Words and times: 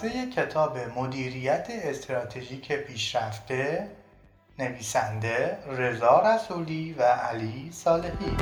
خلاصه 0.00 0.30
کتاب 0.30 0.78
مدیریت 0.96 1.66
استراتژیک 1.70 2.72
پیشرفته 2.72 3.88
نویسنده 4.58 5.58
رضا 5.66 6.22
رسولی 6.34 6.92
و 6.98 7.02
علی 7.02 7.70
صالحی. 7.72 8.36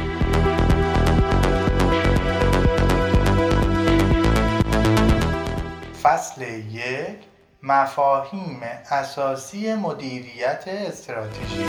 فصل 6.03 6.43
یک 6.71 7.19
مفاهیم 7.63 8.61
اساسی 8.91 9.75
مدیریت 9.75 10.65
استراتژیک. 10.69 11.67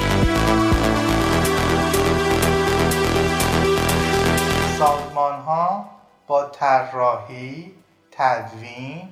سازمان 4.79 5.39
ها 5.41 5.89
با 6.27 6.45
طراحی، 6.45 7.71
تدوین 8.11 9.09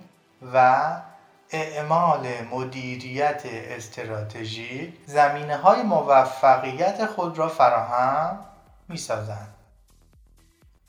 و 0.53 0.85
اعمال 1.49 2.27
مدیریت 2.51 3.41
استراتژیک 3.45 4.93
زمینه 5.05 5.57
های 5.57 5.83
موفقیت 5.83 7.05
خود 7.05 7.37
را 7.37 7.47
فراهم 7.47 8.45
می 8.89 8.97
سازند. 8.97 9.55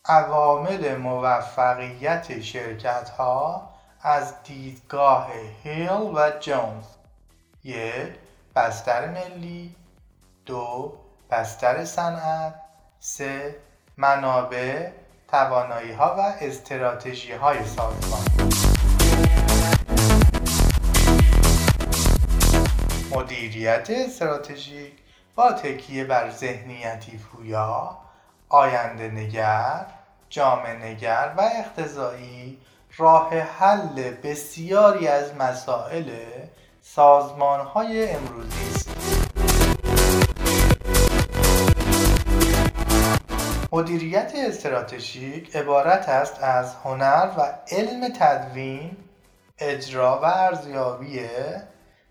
عوامل 0.04 0.96
موفقیت 0.96 2.40
شرکت 2.40 3.10
ها 3.10 3.70
از 4.02 4.42
دیدگاه 4.42 5.30
هیل 5.62 5.90
و 5.90 6.30
جونز 6.40 6.84
یک 7.64 8.12
بستر 8.56 9.08
ملی 9.08 9.76
دو 10.46 10.92
بستر 11.30 11.84
صنعت 11.84 12.54
سه 13.00 13.56
منابع 13.96 14.90
توانایی 15.28 15.92
ها 15.92 16.14
و 16.18 16.20
استراتژی 16.40 17.32
های 17.32 17.64
سازمان 17.64 18.75
مدیریت 23.10 23.90
استراتژیک 23.90 24.92
با 25.34 25.52
تکیه 25.52 26.04
بر 26.04 26.30
ذهنیتی 26.30 27.18
پویا 27.18 27.98
آینده 28.48 29.08
نگر 29.10 29.86
جامعه 30.28 30.72
نگر 30.72 31.32
و 31.36 31.40
اقتضایی 31.40 32.58
راه 32.96 33.34
حل 33.34 34.10
بسیاری 34.10 35.08
از 35.08 35.34
مسائل 35.34 36.10
سازمان 36.82 37.60
های 37.60 38.10
امروزی 38.10 38.70
است. 38.74 38.90
مدیریت 43.72 44.32
استراتژیک 44.36 45.56
عبارت 45.56 46.08
است 46.08 46.42
از 46.42 46.74
هنر 46.84 47.30
و 47.38 47.42
علم 47.70 48.08
تدوین 48.20 48.96
اجرا 49.58 50.20
و 50.22 50.24
ارزیابی 50.24 51.20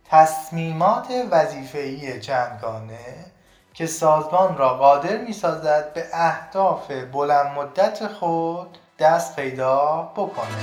تصمیمات 0.10 1.08
وظیفه‌ای 1.32 2.20
چندگانه 2.20 3.26
که 3.74 3.86
سازمان 3.86 4.58
را 4.58 4.78
قادر 4.78 5.18
می‌سازد 5.18 5.94
به 5.94 6.06
اهداف 6.14 6.92
بلند 6.92 7.58
مدت 7.58 8.08
خود 8.08 8.78
دست 9.00 9.36
پیدا 9.36 10.12
بکنه 10.16 10.58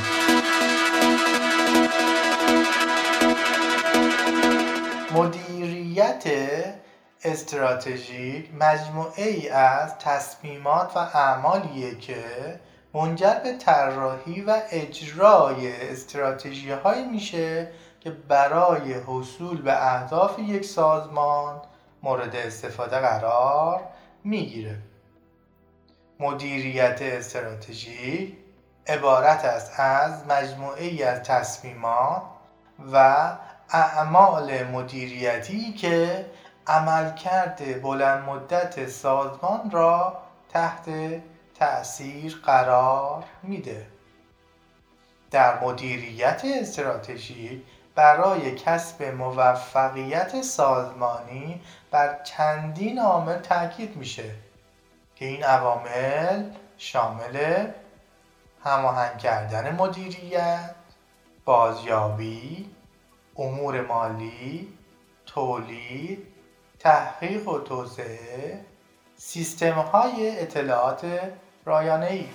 مدیریت 5.15 6.25
استراتژیک 7.25 8.51
مجموعه 8.61 9.25
ای 9.25 9.49
از 9.49 9.99
تصمیمات 9.99 10.97
و 10.97 10.99
اعمالیه 10.99 11.99
که 11.99 12.25
منجر 12.95 13.35
به 13.35 13.53
طراحی 13.53 14.43
و 14.43 14.61
اجرای 14.71 15.91
استراتژی 15.91 16.71
های 16.71 17.05
میشه 17.05 17.69
که 18.01 18.11
برای 18.11 18.95
حصول 18.95 19.63
به 19.63 19.95
اهداف 19.95 20.39
یک 20.39 20.65
سازمان 20.65 21.61
مورد 22.03 22.37
استفاده 22.37 22.99
قرار 22.99 23.81
می‌گیره. 24.25 24.79
مدیریت 26.21 26.99
استراتژی 27.03 28.37
عبارت 28.87 29.45
است 29.45 29.81
از 29.81 30.27
مجموعه 30.27 30.85
ای 30.85 31.03
از 31.03 31.23
تصمیمات 31.23 32.23
و 32.93 33.27
اعمال 33.71 34.63
مدیریتی 34.63 35.73
که 35.73 36.27
عملکرد 36.67 37.83
بلند 37.83 38.29
مدت 38.29 38.89
سازمان 38.89 39.71
را 39.71 40.19
تحت 40.49 40.89
تأثیر 41.63 42.41
قرار 42.45 43.25
میده. 43.43 43.87
در 45.31 45.65
مدیریت 45.65 46.43
استراتژی 46.45 47.65
برای 47.95 48.55
کسب 48.55 49.03
موفقیت 49.03 50.43
سازمانی 50.43 51.61
بر 51.91 52.23
چندین 52.23 52.99
عامل 52.99 53.39
تاکید 53.39 53.97
میشه 53.97 54.35
که 55.17 55.25
این 55.25 55.45
عوامل 55.45 56.51
شامل 56.79 57.67
هماهنگ 58.65 59.19
کردن 59.19 59.77
مدیریت 59.77 60.75
بازیابی 61.45 62.71
امور 63.37 63.81
مالی 63.81 64.79
تولید 65.27 66.27
تحقیق 66.79 67.49
و 67.49 67.59
توسعه 67.59 68.65
سیستم 69.17 69.73
های 69.73 70.41
اطلاعات 70.41 71.21
رایانه 71.65 72.07
ای 72.07 72.27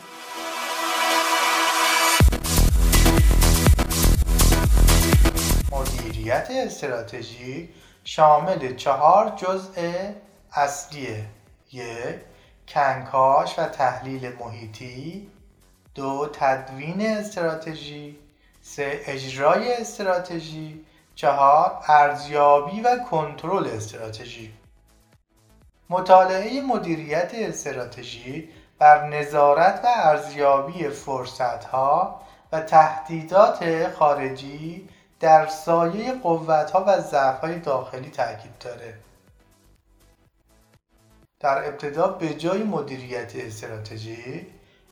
مدیریت 5.71 6.47
استراتژیک 6.51 7.69
شامل 8.03 8.75
چهار 8.75 9.33
جزء 9.35 9.71
اصلیه. 10.53 11.25
یک 11.71 12.15
کنکاش 12.67 13.59
و 13.59 13.65
تحلیل 13.65 14.31
محیطی. 14.39 15.27
دو 15.95 16.29
تدوین 16.33 17.01
استراتژی. 17.01 18.17
سه 18.61 19.01
اجرای 19.05 19.73
استراتژی. 19.73 20.85
چهار 21.15 21.83
ارزیابی 21.87 22.81
و 22.81 22.97
کنترل 23.11 23.67
استراتژی. 23.67 24.53
مطالعه 25.89 26.61
مدیریت 26.61 27.31
استراتژی 27.33 28.49
بر 28.79 29.07
نظارت 29.07 29.81
و 29.83 29.87
ارزیابی 29.95 30.89
فرصتها 30.89 32.21
و 32.51 32.61
تهدیدات 32.61 33.89
خارجی 33.91 34.89
در 35.19 35.47
سایه 35.47 36.13
قوتها 36.13 36.83
و 36.87 37.01
ضعفهای 37.01 37.59
داخلی 37.59 38.09
تاکید 38.09 38.57
داره. 38.59 38.93
در 41.39 41.67
ابتدا 41.67 42.07
به 42.07 42.33
جای 42.33 42.63
مدیریت 42.63 43.35
استراتژی 43.35 44.47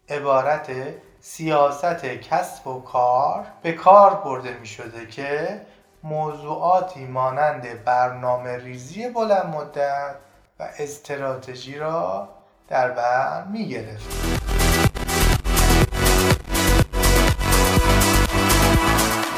عبارت 0.10 0.72
سیاست 1.20 2.06
کسب 2.06 2.68
و 2.68 2.82
کار 2.82 3.46
به 3.62 3.72
کار 3.72 4.16
برده 4.16 4.58
می 4.60 4.68
شده 4.68 5.08
که 5.08 5.62
موضوعاتی 6.04 7.06
مانند 7.06 7.84
برنامه 7.84 8.58
ریزی 8.58 9.10
بلند 9.10 9.46
مدت 9.56 10.16
و 10.60 10.70
استراتژی 10.80 11.78
را 11.78 12.30
در 12.68 12.92
بر 12.92 13.44
می‌گرفت. 13.44 14.06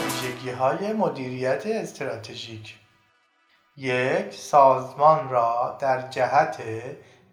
ویژگی 0.04 0.50
های 0.50 0.94
مدیریت 0.94 1.64
استراتژیک. 1.66 2.76
یک 3.78 4.34
سازمان 4.34 5.30
را 5.30 5.78
در 5.80 6.08
جهت 6.10 6.58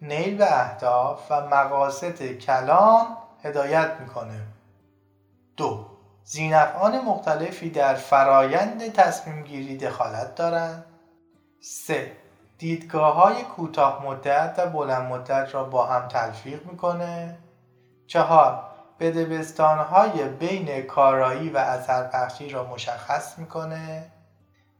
نیل 0.01 0.37
به 0.37 0.59
اهداف 0.59 1.31
و 1.31 1.41
مقاصد 1.41 2.23
کلان 2.23 3.05
هدایت 3.43 3.91
می‌کنه. 3.99 4.41
دو 5.57 5.85
زینفعان 6.23 6.99
مختلفی 7.01 7.69
در 7.69 7.95
فرایند 7.95 8.93
تصمیم 8.93 9.43
گیری 9.43 9.77
دخالت 9.77 10.35
دارند. 10.35 10.85
سه 11.61 12.24
دیدگاه‌های 12.57 13.43
کوتاه 13.43 14.05
مدت 14.05 14.55
و 14.57 14.69
بلند 14.69 15.11
مدت 15.11 15.49
را 15.53 15.63
با 15.63 15.85
هم 15.85 16.07
تلفیق 16.07 16.65
می‌کنه. 16.65 17.37
چهار 18.07 18.63
بدبستانهای 18.99 20.23
بین 20.29 20.81
کارایی 20.81 21.49
و 21.49 21.57
اثربخشی 21.57 22.49
را 22.49 22.63
مشخص 22.63 23.39
می‌کنه. 23.39 24.11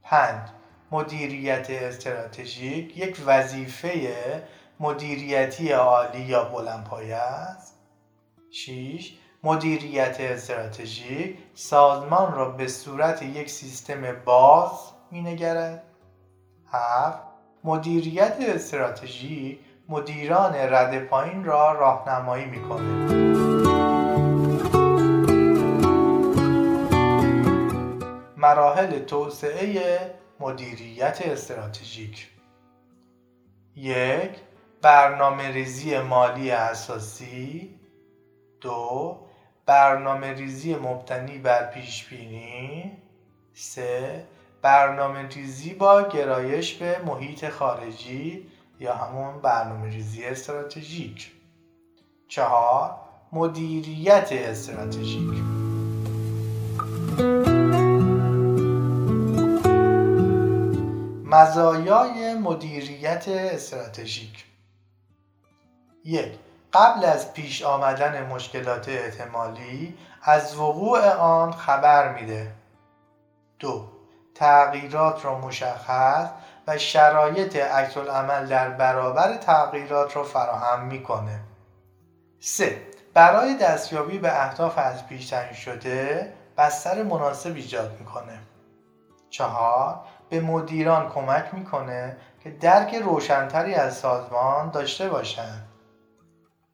پنج 0.03 0.49
مدیریت 0.91 1.69
استراتژیک 1.69 2.97
یک 2.97 3.23
وظیفه 3.25 4.43
مدیریتی 4.79 5.71
عالی 5.71 6.21
یا 6.21 6.43
بلندپایه 6.43 7.15
است. 7.15 7.75
6 8.51 9.13
مدیریت 9.43 10.17
استراتژیک 10.19 11.37
سازمان 11.53 12.33
را 12.33 12.49
به 12.49 12.67
صورت 12.67 13.21
یک 13.21 13.49
سیستم 13.49 14.15
باز 14.25 14.71
مینگرد. 15.11 15.83
7 16.71 17.34
مدیریت 17.65 18.37
استراتژیک 18.39 19.59
مدیران 19.89 20.55
رد 20.55 21.05
پایین 21.05 21.43
را 21.43 21.71
راهنمایی 21.71 22.45
می‌کنه. 22.45 23.05
مراحل 28.37 28.99
توسعه 28.99 29.99
مدیریت 30.39 31.21
استراتژیک. 31.25 32.29
یک 33.75 34.31
برنامه 34.81 35.47
ریزی 35.47 35.99
مالی 35.99 36.51
اساسی. 36.51 37.79
دو 38.61 39.19
برنامه 39.65 40.33
ریزی 40.33 40.75
مبتنی 40.75 41.37
بر 41.37 41.71
پیش 41.71 42.05
بینی 42.05 42.91
سه 43.53 44.23
برنامه 44.65 45.27
ریزی 45.27 45.73
با 45.73 46.01
گرایش 46.01 46.73
به 46.73 46.99
محیط 47.05 47.49
خارجی 47.49 48.51
یا 48.79 48.95
همون 48.95 49.41
برنامه 49.41 49.89
ریزی 49.89 50.25
استراتژیک. 50.25 51.31
چهار 52.27 52.95
مدیریت 53.31 54.29
استراتژیک. 54.31 55.39
مزایای 61.25 62.33
مدیریت 62.33 63.25
استراتژیک. 63.27 64.45
یک 66.05 66.31
قبل 66.73 67.05
از 67.05 67.33
پیش 67.33 67.63
آمدن 67.63 68.25
مشکلات 68.25 68.89
احتمالی 68.89 69.97
از 70.23 70.55
وقوع 70.55 71.09
آن 71.09 71.51
خبر 71.51 72.21
میده. 72.21 72.51
دو 73.59 73.94
تغییرات 74.35 75.25
را 75.25 75.37
مشخص 75.39 76.29
و 76.67 76.77
شرایط 76.77 77.55
عکس 77.55 77.97
عمل 77.97 78.47
در 78.47 78.69
برابر 78.69 79.37
تغییرات 79.37 80.15
را 80.15 80.23
فراهم 80.23 80.85
می‌کنه 80.85 81.39
3. 82.39 82.81
برای 83.13 83.57
دستیابی 83.57 84.17
به 84.17 84.43
اهداف 84.43 84.77
از 84.77 85.07
پیش 85.07 85.29
تعیین 85.29 85.53
شده 85.53 86.33
بستر 86.57 87.03
مناسب 87.03 87.55
ایجاد 87.55 87.99
می‌کنه 87.99 88.39
4. 89.29 89.99
به 90.29 90.39
مدیران 90.41 91.09
کمک 91.09 91.53
می‌کنه 91.53 92.17
که 92.43 92.49
درک 92.49 92.95
روشنتری 92.95 93.73
از 93.73 93.97
سازمان 93.97 94.69
داشته 94.69 95.09
باشند 95.09 95.67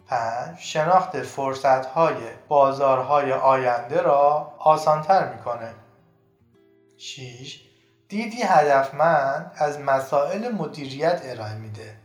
5. 0.07 0.59
شناخت 0.59 1.21
فرصتهای 1.21 2.15
بازارهای 2.47 3.33
آینده 3.33 4.01
را 4.01 4.53
آسانتر 4.59 5.33
می‌کنه 5.33 5.73
6. 7.03 7.59
دیدی 8.09 8.41
هدفمند 8.41 9.51
از 9.55 9.79
مسائل 9.79 10.51
مدیریت 10.51 11.21
ارائه 11.23 11.53
میده 11.53 11.95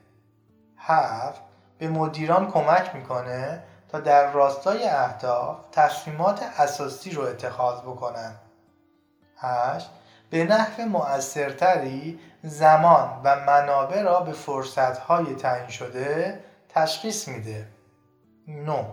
7. 0.77 1.41
به 1.79 1.89
مدیران 1.89 2.51
کمک 2.51 2.95
می‌کنه 2.95 3.63
تا 3.89 4.01
در 4.01 4.33
راستای 4.33 4.89
اهداف 4.89 5.57
تصمیمات 5.73 6.43
اساسی 6.59 7.11
رو 7.11 7.23
اتخاذ 7.23 7.81
بکنن 7.81 8.35
8. 9.39 9.91
به 10.31 10.45
نحو 10.45 10.83
مؤثرتری 10.83 12.21
زمان 12.43 13.21
و 13.25 13.37
منابع 13.41 14.03
را 14.03 14.21
به 14.21 14.33
فرصتهای 14.33 15.35
تعیین 15.35 15.69
شده 15.69 16.41
تشخیص 16.69 17.29
میده 17.29 17.69
9. 18.49 18.87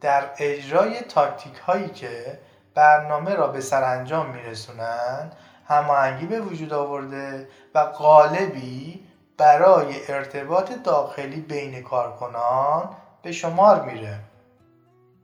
در 0.00 0.30
اجرای 0.38 1.00
تاکتیک 1.00 1.56
هایی 1.56 1.88
که 1.88 2.38
برنامه 2.74 3.34
را 3.34 3.46
به 3.46 3.60
سرانجام 3.60 4.30
میرسونن 4.30 5.32
هماهنگی 5.68 6.26
به 6.26 6.40
وجود 6.40 6.72
آورده 6.72 7.48
و 7.74 7.78
قالبی 7.78 9.06
برای 9.36 10.12
ارتباط 10.12 10.72
داخلی 10.72 11.40
بین 11.40 11.82
کارکنان 11.82 12.90
به 13.22 13.32
شمار 13.32 13.82
میره. 13.82 14.18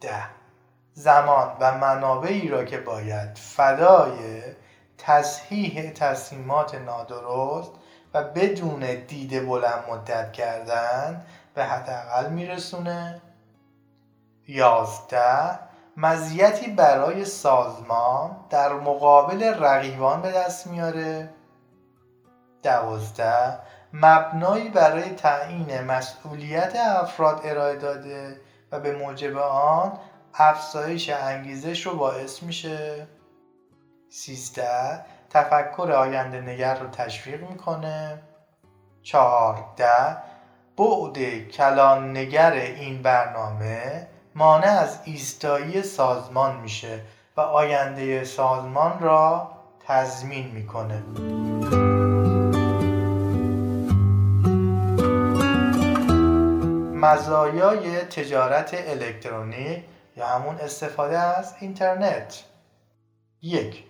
ده. 0.00 0.36
زمان 0.92 1.56
و 1.60 1.78
منابعی 1.78 2.48
را 2.48 2.64
که 2.64 2.78
باید 2.78 3.38
فدای 3.38 4.42
تصحیح 4.98 5.90
تصمیمات 5.90 6.74
نادرست 6.74 7.72
و 8.14 8.22
بدون 8.24 8.80
دید 9.08 9.46
بلند 9.46 9.84
مدت 9.90 10.32
کردن 10.32 11.26
به 11.54 11.64
حداقل 11.64 12.30
میرسونه. 12.30 13.20
یازده. 14.48 15.65
مزیتی 15.98 16.70
برای 16.70 17.24
سازمان 17.24 18.36
در 18.50 18.72
مقابل 18.72 19.42
رقیبان 19.42 20.22
به 20.22 20.32
دست 20.32 20.66
میاره. 20.66 21.30
دوازده 22.62 23.58
مبنایی 23.92 24.68
برای 24.68 25.10
تعیین 25.10 25.80
مسئولیت 25.80 26.76
افراد 26.76 27.40
ارائه 27.44 27.76
داده 27.76 28.40
و 28.72 28.80
به 28.80 28.92
موجب 28.92 29.36
آن 29.36 29.98
افزایش 30.34 31.10
انگیزش 31.10 31.86
رو 31.86 31.96
باعث 31.96 32.42
میشه. 32.42 33.06
سیزده 34.08 35.00
تفکر 35.30 35.92
آینده 35.92 36.40
نگر 36.40 36.78
رو 36.78 36.88
تشویق 36.88 37.50
می‌کنه. 37.50 38.22
چهارده 39.02 40.16
بعد 40.76 41.48
کلان 41.48 42.16
نگر 42.16 42.52
این 42.52 43.02
برنامه 43.02 44.08
مانع 44.38 44.66
از 44.66 44.98
ایستایی 45.04 45.82
سازمان 45.82 46.60
میشه 46.60 47.00
و 47.36 47.40
آینده 47.40 48.24
سازمان 48.24 49.00
را 49.00 49.50
تضمین 49.86 50.50
می‌کنه. 50.50 51.02
مزایای 56.94 57.98
تجارت 57.98 58.74
الکترونیک 58.74 59.84
یا 60.16 60.26
همون 60.26 60.54
استفاده 60.54 61.18
از 61.18 61.54
اینترنت. 61.60 62.44
یک 63.42 63.84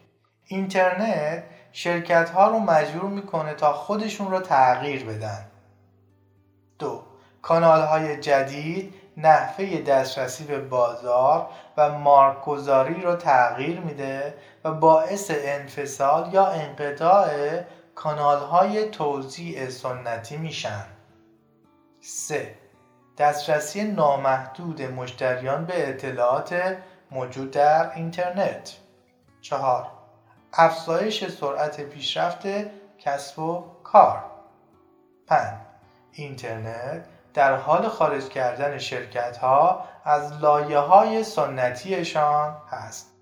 اینترنت 0.45 1.43
شرکت 1.73 2.31
ها 2.31 2.49
رو 2.49 2.59
مجبور 2.59 3.11
می‌کنه 3.11 3.55
تا 3.55 3.73
خودشون 3.73 4.31
رو 4.31 4.41
تغییر 4.41 5.05
بدن. 5.05 5.47
دو 6.79 7.03
کانال 7.43 7.83
های 7.83 8.21
جدید 8.21 8.95
نحوه 9.17 9.81
دسترسی 9.81 10.45
به 10.45 10.59
بازار 10.59 11.49
و 11.77 11.99
مارکگذاری 11.99 13.03
رو 13.03 13.17
تغییر 13.17 13.81
میده 13.81 14.35
و 14.65 14.73
باعث 14.73 15.31
انفصال 15.35 16.35
یا 16.35 16.47
انقطاع 16.47 17.29
کانال 17.95 18.39
های 18.39 18.91
توزیع 18.91 19.69
سنتی 19.69 20.37
میشن 20.37 20.85
3. 22.01 22.55
دسترسی 23.19 23.85
نامحدود 23.85 24.83
مشتریان 24.83 25.65
به 25.65 25.89
اطلاعات 25.89 26.77
موجود 27.11 27.51
در 27.51 27.95
اینترنت 27.95 28.77
4. 29.41 29.91
افزایش 30.53 31.29
سرعت 31.29 31.81
پیشرفت 31.81 32.47
کسب 32.99 33.39
و 33.39 33.65
کار 33.83 34.25
5. 35.27 35.41
اینترنت 36.13 37.16
در 37.37 37.57
حال 37.57 37.89
خارج 37.89 38.29
کردن 38.29 38.79
شرکت 38.79 39.37
ها 39.37 39.85
از 40.05 40.33
لایه 40.43 40.79
های 40.79 41.25
سنتیشان 41.25 42.57
هست 42.71 43.13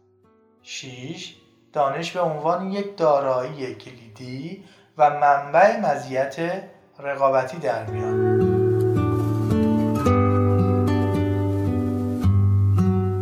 6. 0.62 1.34
دانش 1.72 2.12
به 2.12 2.20
عنوان 2.20 2.72
یک 2.72 2.96
دارایی 2.96 3.74
کلیدی 3.74 4.64
و 4.98 5.10
منبع 5.10 5.80
مزیت 5.80 6.62
رقابتی 6.98 7.56
در 7.56 7.84
میان 7.86 8.38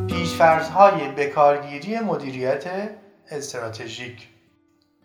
پیشفرزهای 0.06 1.08
بکارگیری 1.08 1.98
مدیریت 1.98 2.64
استراتژیک 3.30 4.28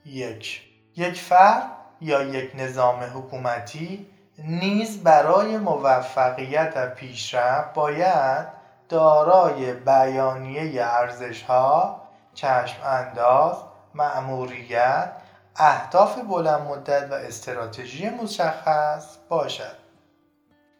یک 0.06 0.62
یک 0.96 1.22
فرد 1.22 1.64
یا 2.02 2.24
یک 2.24 2.52
نظام 2.56 3.00
حکومتی 3.16 4.17
نیز 4.38 5.04
برای 5.04 5.58
موفقیت 5.58 6.74
و 6.76 6.90
پیشرفت 6.90 7.74
باید 7.74 8.48
دارای 8.90 9.74
بیانیه 9.74 10.84
ارزشها، 10.86 12.02
چشم 12.34 12.84
انداز، 12.84 13.56
مأموریت، 13.94 15.12
اهداف 15.56 16.20
بلند 16.20 16.62
مدت 16.62 17.12
و 17.12 17.14
استراتژی 17.14 18.10
مشخص 18.10 19.18
باشد. 19.30 19.76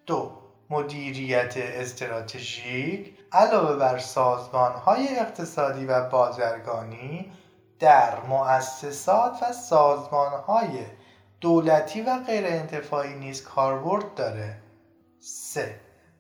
دو 0.06 0.32
مدیریت 0.70 1.54
استراتژیک 1.58 3.18
علاوه 3.32 3.76
بر 3.76 3.98
سازمانهای 3.98 5.20
اقتصادی 5.20 5.86
و 5.86 6.10
بازرگانی 6.10 7.32
در 7.80 8.20
مؤسسات 8.20 9.44
و 9.44 9.54
سازمانهای 9.54 10.86
دولتی 11.42 12.02
و 12.02 12.24
غیر 12.24 12.46
انتفاعی 12.46 13.16
نیز 13.16 13.44
کاربرد 13.44 14.16
داره 14.16 14.58
3. 15.20 15.76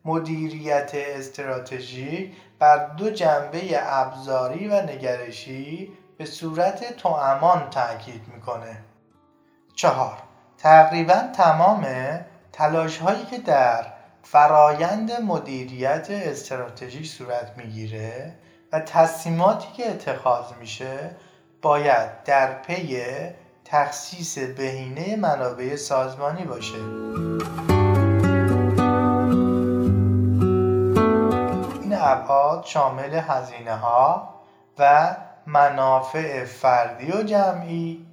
مدیریت 0.06 0.92
استراتژیک 0.94 2.36
بر 2.60 2.88
دو 2.88 3.10
جنبه 3.10 3.62
ابزاری 3.74 4.68
و 4.68 4.82
نگرشی 4.82 5.92
به 6.18 6.26
صورت 6.26 6.98
توامان 6.98 7.70
تاکید 7.70 8.22
می‌کنه 8.34 8.78
4. 9.76 10.18
تقریبا 10.58 11.24
تمام 11.34 11.88
تلاش 12.52 12.98
هایی 12.98 13.26
که 13.26 13.38
در 13.38 13.86
فرایند 14.24 15.12
مدیریت 15.12 16.08
استراتژیک 16.10 17.08
صورت 17.08 17.58
می‌گیره 17.58 18.34
و 18.72 18.80
تصمیماتی 18.80 19.68
که 19.78 19.90
اتخاذ 19.90 20.46
میشه 20.60 21.12
باید 21.62 22.24
در 22.24 22.54
پی 22.62 23.00
تخصیص 23.70 24.38
بهینه 24.38 25.16
منابع 25.16 25.76
سازمانی 25.76 26.44
باشه. 26.44 26.78
این 31.82 31.94
ابعاد 31.94 32.66
شامل 32.66 33.14
هزینه 33.14 33.76
ها 33.76 34.34
و 34.80 35.16
منافع 35.46 36.46
فردی 36.46 37.12
و 37.12 37.24
جمعی 37.24 38.06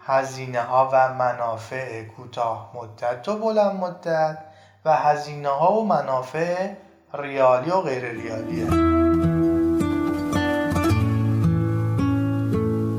هزینه 0.00 0.60
ها 0.60 0.90
و 0.92 1.14
منافع 1.14 2.04
کوتاه 2.04 2.72
مدت 2.74 3.28
و 3.28 3.38
بلند 3.38 3.76
مدت 3.76 4.38
و 4.84 4.96
هزینه 4.96 5.48
ها 5.48 5.72
و 5.72 5.86
منافع 5.86 6.70
ریالی 7.14 7.70
و 7.70 7.80
غیر 7.80 8.04
ریالیه 8.04 8.95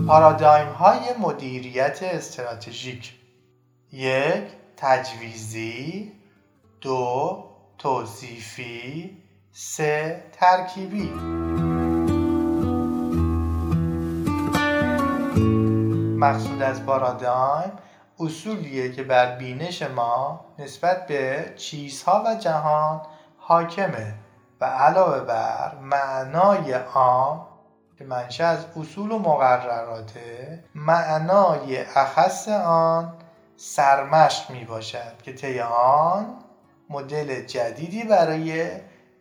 پارادایم 0.08 0.68
های 0.68 1.14
مدیریت 1.20 2.04
استراتژیک. 2.04 3.14
یک 3.92 4.44
تجویزی. 4.78 6.12
دو 6.82 7.44
توصیفی. 7.78 9.18
سه 9.52 10.24
ترکیبی. 10.32 11.10
مقصود 16.20 16.62
از 16.62 16.86
پارادایم 16.86 17.72
اصولیه 18.20 18.92
که 18.92 19.04
بر 19.04 19.36
بینش 19.36 19.82
ما 19.82 20.46
نسبت 20.60 21.08
به 21.08 21.54
چیزها 21.58 22.24
و 22.28 22.36
جهان 22.36 23.02
حاکمه 23.38 24.14
و 24.62 24.66
علاوه 24.66 25.20
بر 25.20 25.76
معنای 25.76 26.74
عام 26.74 27.57
که 27.98 28.04
منشه 28.06 28.44
از 28.44 28.66
اصول 28.80 29.12
و 29.12 29.20
مقرراته 29.20 30.64
معنای 30.76 31.78
اخص 31.78 32.48
آن 32.48 33.14
سرمشق 33.56 34.52
می 34.52 34.66
باشد 34.66 35.22
که 35.24 35.34
طی 35.34 35.60
آن 35.60 36.26
مدل 36.90 37.46
جدیدی 37.46 38.04
برای 38.04 38.70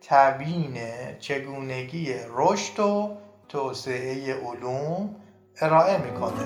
تبیین 0.01 0.77
چگونگی 1.19 2.15
رشد 2.29 2.79
و 2.79 3.17
توسعه 3.49 4.33
علوم 4.33 5.15
ارائه 5.61 5.97
می‌کنه 5.97 6.45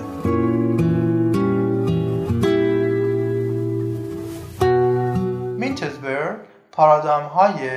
مینتزبرگ 5.58 6.38
پارادایم 6.72 7.26
های 7.26 7.70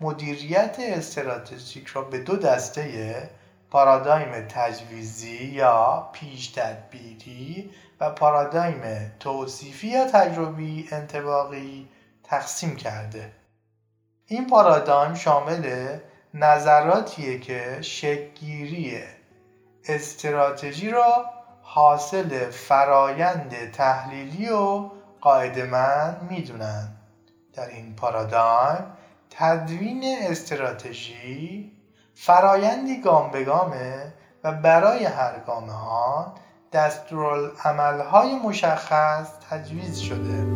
مدیریت 0.00 0.76
استراتژیک 0.78 1.86
را 1.86 2.02
به 2.02 2.18
دو 2.18 2.36
دسته 2.36 2.82
پارادایم 3.70 4.46
تجویزی 4.48 5.44
یا 5.44 6.08
پیش 6.12 6.48
تدبیری 6.48 7.70
و 8.00 8.10
پارادایم 8.10 9.12
توصیفی 9.20 9.88
یا 9.88 10.04
تجربی 10.04 10.88
انتباقی 10.92 11.88
تقسیم 12.24 12.76
کرده. 12.76 13.32
این 14.26 14.46
پارادایم 14.46 15.14
شامل 15.14 15.96
نظراتیه 16.34 17.38
که 17.38 17.78
شکگیری 17.82 18.98
استراتژی 19.84 20.90
را 20.90 21.24
حاصل 21.62 22.50
فرایند 22.50 23.70
تحلیلی 23.70 24.48
و 24.48 24.90
قاعدمند 25.20 26.28
می‌دونند 26.30 26.96
در 27.54 27.68
این 27.68 27.96
پارادایم 27.96 28.84
تدوین 29.30 30.04
استراتژی 30.20 31.75
فرایندی 32.18 33.00
گام 33.00 33.30
به 33.30 33.44
گامه 33.44 34.12
و 34.44 34.52
برای 34.52 35.04
هر 35.04 35.38
گام 35.46 35.70
آن 35.70 36.32
دستورالعملهای 36.72 38.34
مشخص 38.34 39.28
تجویز 39.50 39.98
شده. 39.98 40.46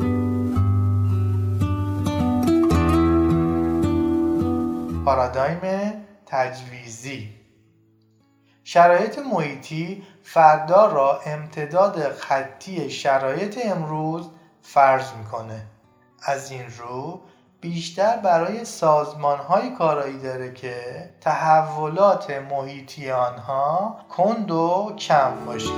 پارادایم 5.05 5.61
تجویزی 6.27 7.35
شرایط 8.65 9.19
محیطی 9.19 10.03
فردا 10.23 10.87
را 10.87 11.21
امتداد 11.27 12.13
خطی 12.13 12.91
شرایط 12.91 13.59
امروز 13.65 14.31
فرض 14.63 15.13
می‌کنه. 15.13 15.63
از 16.23 16.51
این 16.51 16.65
رو 16.79 17.21
بیشتر 17.61 18.17
برای 18.17 18.65
سازمان 18.65 19.39
های 19.39 19.71
کارایی 19.71 20.19
داره 20.19 20.53
که 20.53 20.75
تحولات 21.21 22.31
محیطی 22.31 23.11
آنها 23.11 23.97
کند 24.09 24.51
و 24.51 24.95
کم 24.99 25.45
باشه. 25.47 25.71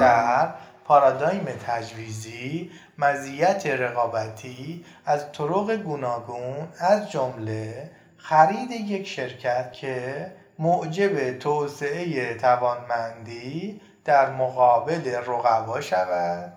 در 0.00 0.48
پارادایم 0.84 1.44
تجویزی 1.66 2.70
مزیت 2.98 3.66
رقابتی 3.66 4.84
از 5.04 5.32
طرق 5.32 5.76
گوناگون 5.76 6.68
از 6.78 7.10
جمله 7.10 7.90
خرید 8.16 8.70
یک 8.70 9.06
شرکت 9.06 9.72
که 9.72 10.26
معجب 10.58 11.38
توسعه 11.38 12.34
توانمندی 12.34 13.80
در 14.04 14.30
مقابل 14.30 15.14
رقبا 15.26 15.80
شود. 15.80 16.55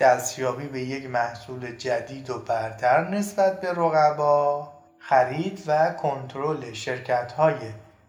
دستیابی 0.00 0.66
به 0.68 0.80
یک 0.80 1.06
محصول 1.06 1.76
جدید 1.76 2.30
و 2.30 2.38
برتر 2.38 3.08
نسبت 3.08 3.60
به 3.60 3.70
رقبا 3.70 4.72
خرید 4.98 5.62
و 5.66 5.90
کنترل 5.92 6.72
شرکت 6.72 7.32
های 7.32 7.54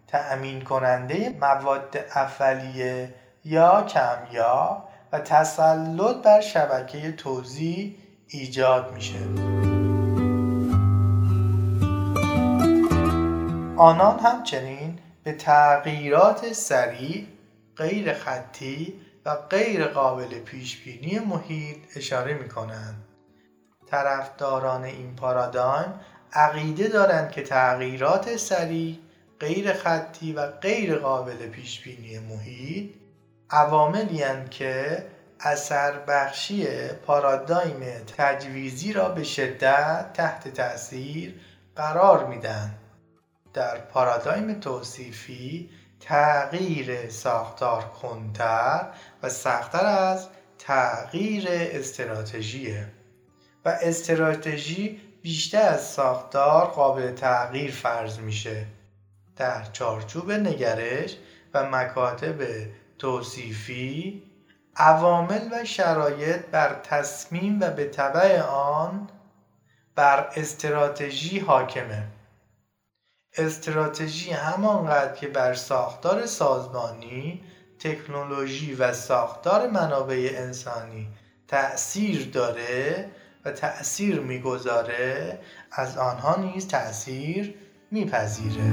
تأمین 0.07 0.61
کننده 0.61 1.35
مواد 1.41 1.97
اولیه 2.15 3.13
یا 3.45 3.83
کمیا 3.83 4.83
و 5.11 5.19
تسلط 5.19 6.15
بر 6.23 6.41
شبکه 6.41 7.11
توزیع 7.11 7.95
ایجاد 8.27 8.93
میشه. 8.93 9.19
آنان 13.77 14.19
همچنین 14.19 14.99
به 15.23 15.33
تغییرات 15.33 16.53
سریع 16.53 17.27
غیر 17.77 18.13
خطی 18.13 18.93
و 19.25 19.35
غیر 19.35 19.87
قابل 19.87 20.39
پیش 20.39 20.83
بینی 20.83 21.19
محیط 21.19 21.77
اشاره 21.95 22.33
می 22.33 22.49
کنند. 22.49 23.03
طرفداران 23.87 24.83
این 24.83 25.15
پارادایم 25.15 25.93
عقیده 26.33 26.87
دارند 26.87 27.31
که 27.31 27.43
تغییرات 27.43 28.37
سریع 28.37 28.99
غیر 29.39 29.73
خطی 29.73 30.33
و 30.33 30.47
غیر 30.47 30.95
قابل 30.95 31.47
پیش 31.47 31.81
بینی 31.81 32.19
محیط 32.19 32.93
عواملی 33.49 34.23
که 34.49 35.05
اثر 35.39 35.99
بخشی 35.99 36.87
پارادایم 36.87 37.79
تجویزی 38.17 38.93
را 38.93 39.09
به 39.09 39.23
شدت 39.23 40.13
تحت 40.13 40.47
تاثیر 40.47 41.41
قرار 41.75 42.25
میدن 42.25 42.71
در 43.53 43.77
پارادایم 43.77 44.59
توصیفی 44.59 45.69
تغییر 46.01 47.09
ساختار 47.09 47.83
کنتر 47.83 48.87
و 49.23 49.29
سختتر 49.29 49.85
از 49.85 50.27
تغییر 50.59 51.45
استراتژیه 51.49 52.87
و 53.65 53.77
استراتژی 53.81 55.01
بیشتر 55.21 55.61
از 55.61 55.87
ساختار 55.87 56.65
قابل 56.65 57.11
تغییر 57.15 57.71
فرض 57.71 58.19
میشه. 58.19 58.65
در 59.35 59.63
چارچوب 59.63 60.31
نگرش 60.31 61.17
و 61.53 61.69
مکاتب 61.69 62.37
توصیفی 62.97 64.23
عوامل 64.75 65.49
و 65.51 65.65
شرایط 65.65 66.45
بر 66.45 66.73
تصمیم 66.83 67.59
و 67.61 67.69
به 67.69 67.85
طبع 67.85 68.41
آن 68.41 69.09
بر 69.95 70.29
استراتژی 70.35 71.39
حاکمه. 71.39 72.03
استراتژی 73.37 74.31
همانقدر 74.31 75.15
که 75.15 75.27
بر 75.27 75.53
ساختار 75.53 76.25
سازمانی 76.25 77.41
تکنولوژی 77.79 78.73
و 78.73 78.93
ساختار 78.93 79.69
منابع 79.69 80.31
انسانی 80.35 81.07
تأثیر 81.47 82.29
داره 82.33 83.05
و 83.45 83.51
تأثیر 83.51 84.19
می‌گذاره 84.19 85.39
از 85.71 85.97
آنها 85.97 86.35
نیز 86.35 86.67
تأثیر 86.67 87.55
میپذیره. 87.91 88.71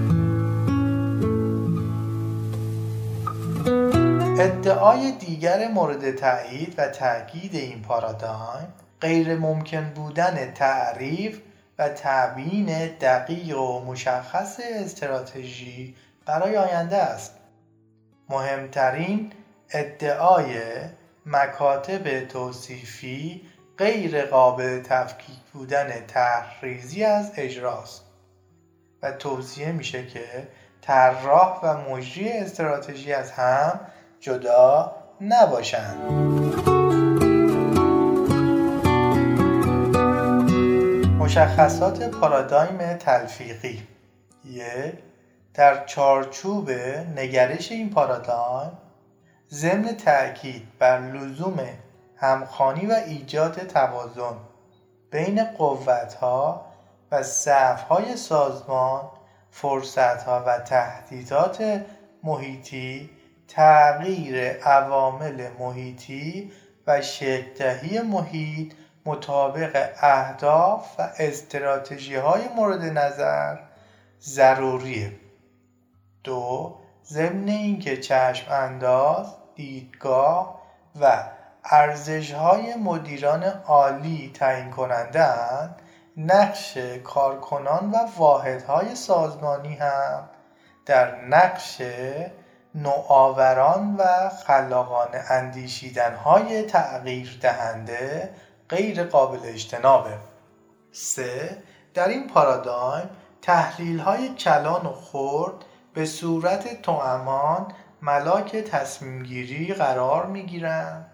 ادعای 4.38 5.12
دیگر 5.12 5.68
مورد 5.68 6.14
تایید 6.14 6.74
و 6.78 6.88
تاکید 6.88 7.54
این 7.54 7.82
پارادایم 7.82 8.72
غیر 9.00 9.36
ممکن 9.36 9.92
بودن 9.94 10.52
تعریف 10.52 11.38
و 11.78 11.88
تبیین 11.88 12.86
دقیق 12.86 13.58
و 13.58 13.84
مشخص 13.84 14.60
استراتژی 14.60 15.96
برای 16.26 16.56
آینده 16.56 16.96
است. 16.96 17.34
مهمترین 18.28 19.32
ادعای 19.70 20.60
مکاتب 21.26 22.24
توصیفی 22.24 23.42
غیر 23.78 24.24
قابل 24.24 24.82
تفکیک 24.82 25.38
بودن 25.52 26.06
تحریزی 26.06 27.04
از 27.04 27.32
اجراست 27.36 28.04
و 29.02 29.12
توصیه 29.12 29.72
میشه 29.72 30.06
که 30.06 30.48
طراح 30.82 31.60
و 31.62 31.90
مجری 31.90 32.28
استراتژی 32.28 33.12
از 33.12 33.30
هم 33.30 33.80
جدا 34.20 34.96
نباشند. 35.20 36.77
مشخصات 41.28 42.02
پارادایم 42.10 42.96
تلفیقی. 42.96 43.82
یک 44.44 44.94
در 45.54 45.84
چارچوب 45.84 46.70
نگرش 47.16 47.72
این 47.72 47.90
پارادایم 47.90 48.72
ضمن 49.50 49.84
تأکید 49.96 50.62
بر 50.78 51.00
لزوم 51.00 51.58
همخانی 52.16 52.86
و 52.86 52.92
ایجاد 52.92 53.66
توازن 53.66 54.36
بین 55.10 55.44
قوتها 55.44 56.66
و 57.12 57.22
ضعف‌های 57.22 58.16
سازمان 58.16 59.02
فرصتها 59.50 60.44
و 60.46 60.58
تهدیدات 60.58 61.84
محیطی 62.22 63.10
تغییر 63.48 64.50
عوامل 64.50 65.48
محیطی 65.58 66.52
و 66.86 67.00
شکلدهی 67.00 68.00
محیط 68.00 68.72
مطابق 69.08 69.88
اهداف 70.00 71.00
و 71.00 71.10
استراتژی 71.18 72.14
های 72.14 72.48
مورد 72.56 72.82
نظر 72.82 73.56
ضروریه. 74.20 75.12
دو 76.24 76.74
ضمن 77.04 77.48
اینکه 77.48 77.96
چشم 77.96 78.52
انداز 78.52 79.26
دیدگاه 79.54 80.62
و 81.00 81.24
ارزش 81.64 82.32
های 82.32 82.74
مدیران 82.74 83.44
عالی 83.44 84.30
تعیین 84.34 84.70
کننده 84.70 85.22
اند 85.22 85.82
نقش 86.16 86.78
کارکنان 87.04 87.90
و 87.90 87.96
واحدهای 88.16 88.94
سازمانی 88.94 89.74
هم 89.74 90.28
در 90.86 91.24
نقش 91.24 91.82
نوآوران 92.74 93.96
و 93.98 94.28
خلاقان 94.46 95.08
اندیشیدن 95.28 96.14
های 96.14 96.62
تغییر 96.62 97.38
دهنده 97.42 98.30
غیر 98.68 99.04
قابل 99.04 99.38
اجتنابه. 99.42 100.18
سه 100.92 101.62
در 101.94 102.08
این 102.08 102.26
پارادایم 102.26 103.10
تحلیل 103.42 103.98
های 103.98 104.34
کلان 104.34 104.86
و 104.86 104.92
خرد 104.92 105.54
به 105.94 106.06
صورت 106.06 106.82
توامان 106.82 107.72
ملاک 108.02 108.56
تصمیم 108.56 109.22
گیری 109.22 109.74
قرار 109.74 110.26
می 110.26 110.46
گیرند 110.46 111.10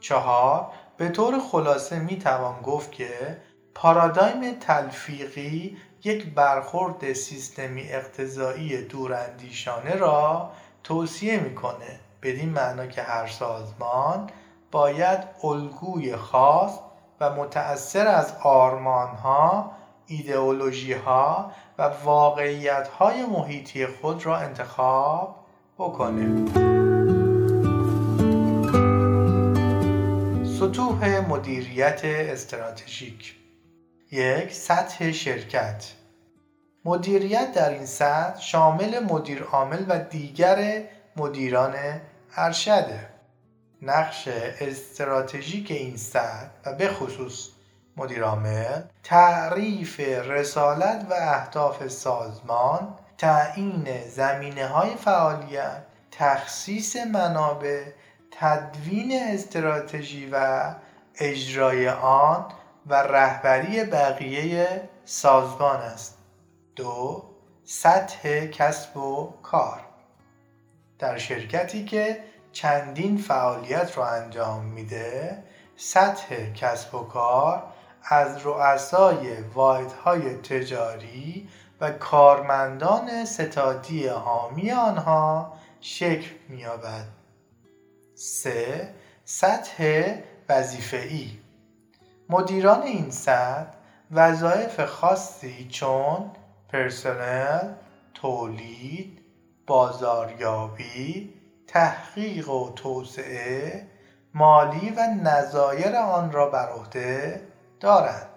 چهار 0.00 0.66
به 0.96 1.08
طور 1.08 1.40
خلاصه 1.40 1.98
می 1.98 2.18
توان 2.18 2.62
گفت 2.62 2.92
که 2.92 3.36
پارادایم 3.74 4.54
تلفیقی 4.54 5.76
یک 6.04 6.34
برخورد 6.34 7.12
سیستمی 7.12 7.92
اقتضایی 7.92 8.82
دوراندیشانه 8.82 9.94
را 9.94 10.52
توصیه 10.84 11.40
می‌کنه 11.40 12.00
بدین 12.22 12.48
معنا 12.48 12.86
که 12.86 13.02
هر 13.02 13.26
سازمان 13.26 14.30
باید 14.72 15.20
الگوی 15.44 16.16
خاص 16.16 16.78
و 17.20 17.30
متأثر 17.30 18.06
از 18.06 18.34
آرمانها، 18.42 19.72
ایدئولوژیها 20.06 21.52
و 21.78 21.90
واقعیتهای 22.04 23.26
محیطی 23.26 23.86
خود 23.86 24.26
را 24.26 24.36
انتخاب 24.36 25.36
بکنه. 25.78 26.46
سطوح 30.58 31.28
مدیریت 31.28 32.00
استراتژیک. 32.04 33.36
یک 34.12 34.54
سطح 34.54 35.12
شرکت. 35.12 35.92
مدیریت 36.84 37.52
در 37.52 37.70
این 37.70 37.86
سطح 37.86 38.40
شامل 38.40 38.98
مدیر 39.10 39.42
عامل 39.42 39.84
و 39.88 39.98
دیگر 39.98 40.82
مدیران 41.16 41.74
ارشده. 42.36 43.11
نقش 43.82 44.28
استراتژیک 44.60 45.70
این 45.70 45.96
سطح 45.96 46.48
و 46.66 46.72
به 46.72 46.88
خصوص 46.88 47.48
مدیر 47.96 48.22
عامل 48.22 48.82
تعریف 49.02 50.00
رسالت 50.00 51.06
و 51.10 51.12
اهداف 51.12 51.88
سازمان 51.88 52.94
تعیین 53.18 54.08
زمینه 54.08 54.66
های 54.66 54.96
فعالیت 54.96 55.82
تخصیص 56.10 56.96
منابع 56.96 57.84
تدوین 58.30 59.12
استراتژی 59.22 60.28
و 60.32 60.64
اجرای 61.18 61.88
آن 61.88 62.46
و 62.86 62.94
رهبری 62.94 63.84
بقیه 63.84 64.88
سازمان 65.04 65.80
است. 65.80 66.18
دو 66.76 67.24
سطح 67.64 68.46
کسب 68.46 68.96
و 68.96 69.34
کار. 69.42 69.80
در 70.98 71.18
شرکتی 71.18 71.84
که 71.84 72.18
چندین 72.52 73.18
فعالیت 73.18 73.96
رو 73.96 74.02
انجام 74.02 74.64
میده 74.64 75.42
سطح 75.76 76.52
کسب 76.52 76.94
و 76.94 76.98
کار 76.98 77.62
از 78.04 78.46
رؤسای 78.46 79.40
واحدهای 79.40 80.34
تجاری 80.34 81.48
و 81.80 81.90
کارمندان 81.90 83.24
ستادی 83.24 84.06
حامی 84.06 84.70
آنها 84.70 85.52
شکل 85.80 86.30
می‌یابد. 86.48 87.06
سه 88.14 88.94
سطح 89.24 90.12
وظیفه‌ای 90.48 91.30
مدیران 92.28 92.82
این 92.82 93.10
سطح 93.10 93.76
وظایف 94.10 94.84
خاصی 94.84 95.68
چون 95.68 96.30
پرسنل، 96.68 97.72
تولید، 98.14 99.18
بازاریابی، 99.66 101.34
تحقیق 101.72 102.48
و 102.48 102.72
توسعه، 102.72 103.86
مالی 104.34 104.90
و 104.90 105.00
نظایر 105.22 105.96
آن 105.96 106.32
را 106.32 106.50
بر 106.50 106.68
عهده 106.68 107.40
دارند. 107.80 108.28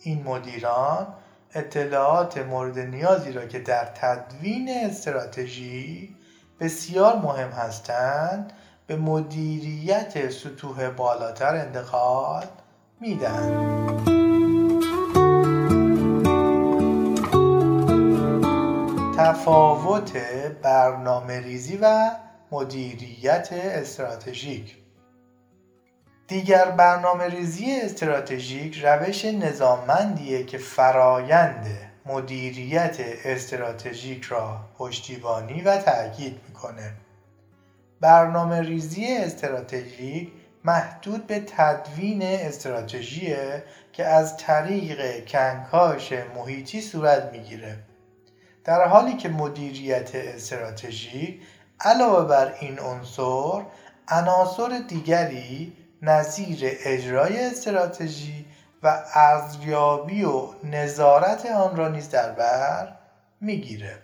این 0.00 0.22
مدیران 0.22 1.06
اطلاعات 1.54 2.38
مورد 2.38 2.78
نیازی 2.78 3.32
را 3.32 3.46
که 3.46 3.58
در 3.58 3.84
تدوین 3.84 4.68
استراتژی 4.68 6.16
بسیار 6.60 7.16
مهم 7.16 7.50
هستند 7.50 8.52
به 8.86 8.96
مدیریت 8.96 10.30
سطوح 10.30 10.88
بالاتر 10.88 11.54
انتقال 11.54 12.44
میدن 13.00 14.13
تفاوت 19.24 20.16
برنامه 20.62 21.40
ریزی 21.40 21.78
و 21.82 22.10
مدیریت 22.52 23.48
استراتژیک. 23.52 24.76
دیگر 26.28 26.70
برنامه 26.70 27.24
ریزی 27.24 27.80
استراتژیک 27.80 28.84
روش 28.84 29.24
نظاممندیه 29.24 30.44
که 30.44 30.58
فرایند 30.58 31.66
مدیریت 32.06 32.96
استراتژیک 33.24 34.24
را 34.24 34.60
پشتیبانی 34.78 35.62
و 35.62 35.76
تأکید 35.76 36.40
می‌کنه. 36.48 36.92
برنامه 38.00 38.60
ریزی 38.60 39.16
استراتژیک 39.16 40.32
محدود 40.64 41.26
به 41.26 41.40
تدوین 41.40 42.22
استراتژیه 42.22 43.64
که 43.92 44.04
از 44.04 44.36
طریق 44.36 45.28
کنکاش 45.28 46.12
محیطی 46.12 46.80
صورت 46.80 47.32
می‌گیره. 47.32 47.78
در 48.64 48.88
حالی 48.88 49.16
که 49.16 49.28
مدیریت 49.28 50.10
استراتژیک 50.14 51.40
علاوه 51.80 52.28
بر 52.28 52.54
این 52.60 52.78
عنصر 52.78 53.62
عناصر 54.08 54.80
دیگری 54.88 55.72
نظیر 56.02 56.58
اجرای 56.84 57.46
استراتژی 57.46 58.46
و 58.82 59.02
ارزیابی 59.14 60.24
و 60.24 60.46
نظارت 60.64 61.46
آن 61.46 61.76
را 61.76 61.88
نیز 61.88 62.10
در 62.10 62.32
بر 62.32 62.92
می‌گیره. 63.40 63.98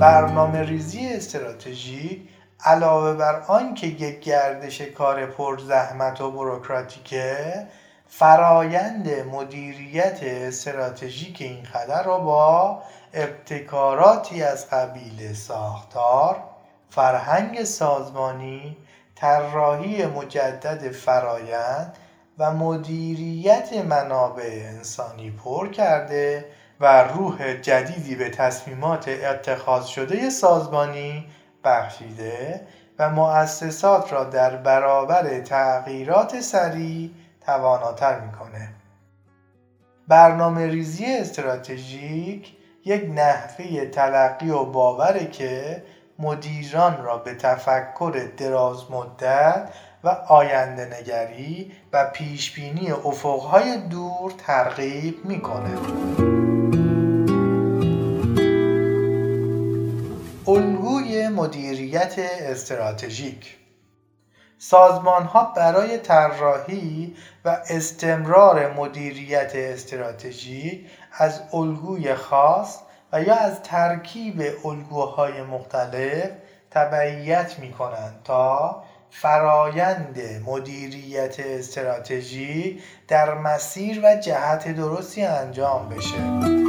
برنامه 0.00 0.62
ریزی 0.62 1.06
استراتژیک 1.06 2.28
علاوه 2.64 3.14
بر 3.14 3.40
آنکه 3.40 3.86
یک 3.86 4.20
گردش 4.20 4.80
کار 4.80 5.26
پرزحمت 5.26 6.20
و 6.20 6.30
بروکراتیکه 6.30 7.66
فرایند 8.06 9.10
مدیریت 9.10 10.18
استراتژیک 10.22 11.40
این 11.40 11.64
خطر 11.64 12.02
را 12.02 12.18
با 12.18 12.82
ابتکاراتی 13.14 14.42
از 14.42 14.70
قبیل 14.70 15.32
ساختار 15.32 16.36
فرهنگ 16.90 17.64
سازمانی 17.64 18.76
طراحی 19.14 20.06
مجدد 20.06 20.92
فرایند 20.92 21.96
و 22.38 22.52
مدیریت 22.52 23.72
منابع 23.72 24.44
انسانی 24.44 25.30
پر 25.30 25.68
کرده 25.70 26.44
و 26.80 27.02
روح 27.02 27.54
جدیدی 27.54 28.14
به 28.14 28.30
تصمیمات 28.30 29.08
اتخاذ 29.08 29.86
شده 29.86 30.30
سازمانی 30.30 31.26
بخشیده 31.64 32.66
و 32.98 33.10
مؤسسات 33.10 34.12
را 34.12 34.24
در 34.24 34.56
برابر 34.56 35.40
تغییرات 35.40 36.40
سریع 36.40 37.10
تواناتر 37.46 38.20
می‌کنه 38.20 38.68
برنامه 40.08 40.66
ریزی 40.66 41.04
استراتژیک 41.06 42.56
یک 42.84 43.10
نحوه 43.14 43.86
تلقی 43.86 44.50
و 44.50 44.64
باوره 44.64 45.26
که 45.26 45.82
مدیران 46.18 47.02
را 47.02 47.18
به 47.18 47.34
تفکر 47.34 48.28
دراز 48.36 48.90
مدت 48.90 49.68
و 50.04 50.08
آینده 50.28 51.00
نگری 51.00 51.72
و 51.92 52.10
پیشبینی 52.12 52.90
افقهای 52.90 53.78
دور 53.78 54.32
ترغیب 54.38 55.24
می‌کنه. 55.24 55.74
الگوی 60.46 61.28
مدیریت 61.28 62.14
استراتژیک 62.18 63.63
سازمان 64.70 65.22
ها 65.22 65.52
برای 65.56 65.98
طراحی 65.98 67.16
و 67.44 67.58
استمرار 67.68 68.72
مدیریت 68.72 69.52
استراتژیک 69.54 70.86
از 71.12 71.40
الگوی 71.52 72.14
خاص 72.14 72.78
و 73.12 73.22
یا 73.22 73.34
از 73.34 73.62
ترکیب 73.62 74.42
الگوهای 74.64 75.42
مختلف 75.42 76.30
تبعیت 76.70 77.58
می 77.58 77.72
کنند 77.72 78.20
تا 78.24 78.82
فرایند 79.10 80.18
مدیریت 80.46 81.40
استراتژی 81.40 82.82
در 83.08 83.34
مسیر 83.34 84.00
و 84.04 84.16
جهت 84.16 84.76
درستی 84.76 85.22
انجام 85.22 85.88
بشه. 85.88 86.63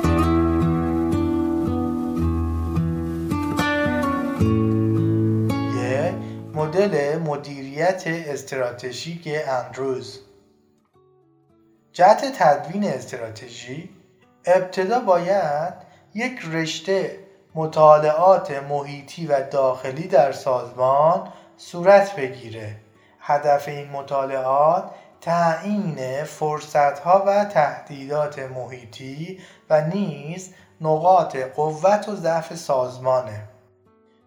مدل 6.86 7.18
مدیریت 7.18 8.04
استراتژیک 8.08 9.30
اندروز. 9.48 10.20
جهت 11.94 12.26
تدوین 12.40 12.84
استراتژی 12.84 13.90
ابتدا 14.46 15.00
باید 15.00 15.74
یک 16.14 16.40
رشته 16.52 17.20
مطالعات 17.56 18.52
محیطی 18.52 19.28
و 19.28 19.42
داخلی 19.42 20.08
در 20.08 20.32
سازمان 20.32 21.28
صورت 21.58 22.16
بگیره. 22.16 22.76
هدف 23.20 23.68
این 23.68 23.90
مطالعات 23.90 24.92
تعیین 25.22 26.24
فرصتها 26.24 27.24
و 27.28 27.46
تهدیدات 27.46 28.40
محیطی 28.40 29.40
و 29.70 29.82
نیز 29.82 30.54
نقاط 30.82 31.36
قوت 31.36 32.10
و 32.10 32.16
ضعف 32.16 32.56
سازمانه. 32.56 33.44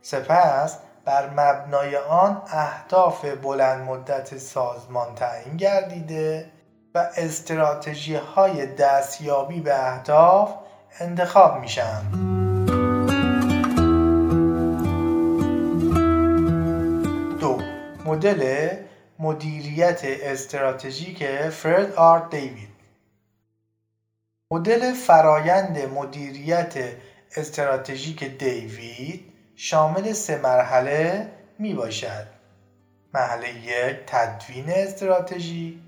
سپس 0.03 0.79
بر 1.09 1.31
مبنای 1.31 1.97
آن 1.97 2.43
اهداف 2.53 3.25
بلند 3.25 3.89
مدت 3.89 4.39
سازمان 4.39 5.15
تعیین 5.15 5.57
گردیده 5.57 6.51
و 6.95 7.11
استراتژی 7.17 8.15
های 8.15 8.67
دستیابی 8.67 9.61
به 9.61 9.89
اهداف 9.93 10.55
انتخاب 11.01 11.61
میشن. 11.61 12.03
مدل 18.05 18.69
مدیریت 19.19 20.01
استراتژیک 20.05 21.25
فرد 21.49 21.95
آر 21.95 22.29
دیوید 22.31 22.69
مدل 24.51 24.93
فرایند 24.93 25.79
مدیریت 25.79 26.75
استراتژیک 27.37 28.25
دیوید 28.39 29.28
شامل 29.61 30.13
سه 30.13 30.39
مرحله 30.39 31.29
می 31.59 31.75
باشد 31.75 32.27
مرحله 33.15 33.49
یک 33.49 33.97
تدوین 34.07 34.71
استراتژی. 34.71 35.83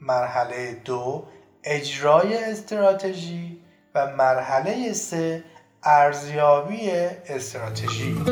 مرحله 0.00 0.74
دو 0.84 1.24
اجرای 1.64 2.44
استراتژی. 2.44 3.62
و 3.94 4.06
مرحله 4.06 4.92
سه 4.92 5.44
ارزیابی 5.82 6.90
استراتژی. 7.28 8.24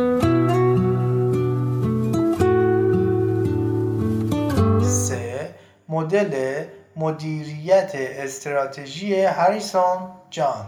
سه 4.82 5.54
مدل 5.88 6.64
مدیریت 6.96 7.92
استراتژی 7.94 9.20
هریسون 9.20 10.10
جان. 10.30 10.66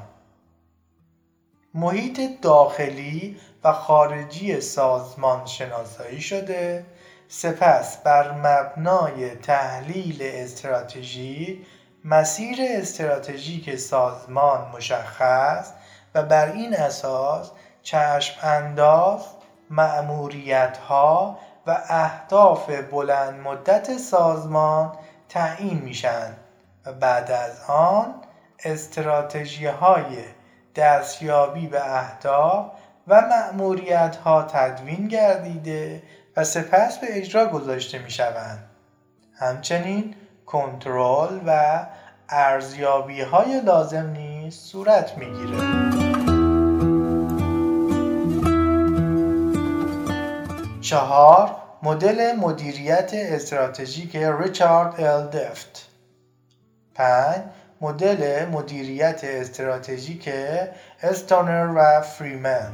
محیط 1.76 2.40
داخلی 2.42 3.36
و 3.64 3.72
خارجی 3.72 4.60
سازمان 4.60 5.46
شناسایی 5.46 6.20
شده. 6.20 6.86
سپس 7.28 7.96
بر 7.96 8.32
مبنای 8.32 9.30
تحلیل 9.30 10.18
استراتژی 10.22 11.66
مسیر 12.04 12.58
استراتژیک 12.60 13.76
سازمان 13.76 14.70
مشخص 14.76 15.72
و 16.14 16.22
بر 16.22 16.52
این 16.52 16.76
اساس 16.76 17.50
چشم 17.82 18.46
انداز 18.46 19.20
معموریت 19.70 20.78
ها 20.78 21.38
و 21.66 21.78
اهداف 21.88 22.70
بلند 22.70 23.40
مدت 23.40 23.98
سازمان 23.98 24.92
تعیین 25.28 25.78
میشن 25.78 26.36
و 26.86 26.92
بعد 26.92 27.30
از 27.30 27.60
آن 27.68 28.14
استراتژی 28.64 29.66
های 29.66 30.16
دستیابی 30.76 31.66
به 31.66 31.96
اهداف 31.96 32.66
و 33.08 33.20
مأموریت 33.20 34.16
ها 34.16 34.42
تدوین 34.42 35.08
گردیده 35.08 36.02
و 36.36 36.44
سپس 36.44 36.98
به 36.98 37.06
اجرا 37.10 37.46
گذاشته 37.46 37.98
می 37.98 38.10
شوند. 38.10 38.58
همچنین 39.34 40.14
کنترل 40.46 41.40
و 41.46 41.80
ارزیابی 42.28 43.20
های 43.20 43.60
لازم 43.60 44.06
نیز 44.06 44.54
صورت 44.54 45.18
می 45.18 45.26
گیره. 45.26 45.86
چهار 50.80 51.56
مدل 51.82 52.36
مدیریت 52.36 53.10
استراتژیک 53.14 54.16
ریچارد 54.16 55.00
ال 55.00 55.28
دفت 55.28 55.88
5 56.94 57.42
مدل 57.80 58.48
مدیریت 58.48 59.20
استراتژیک 59.24 60.28
استونر 61.02 61.72
و 61.76 62.00
فریمن 62.00 62.70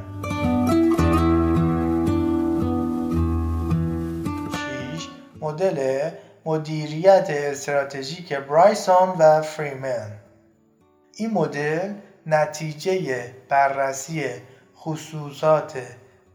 6 4.97 5.09
مدل 5.41 6.11
مدیریت 6.45 7.27
استراتژیک 7.31 8.33
برایسون 8.33 9.09
و 9.19 9.43
فریمن 9.43 10.11
این 11.17 11.31
مدل 11.31 11.93
نتیجه 12.27 13.27
بررسی 13.49 14.25
خصوصات 14.77 15.83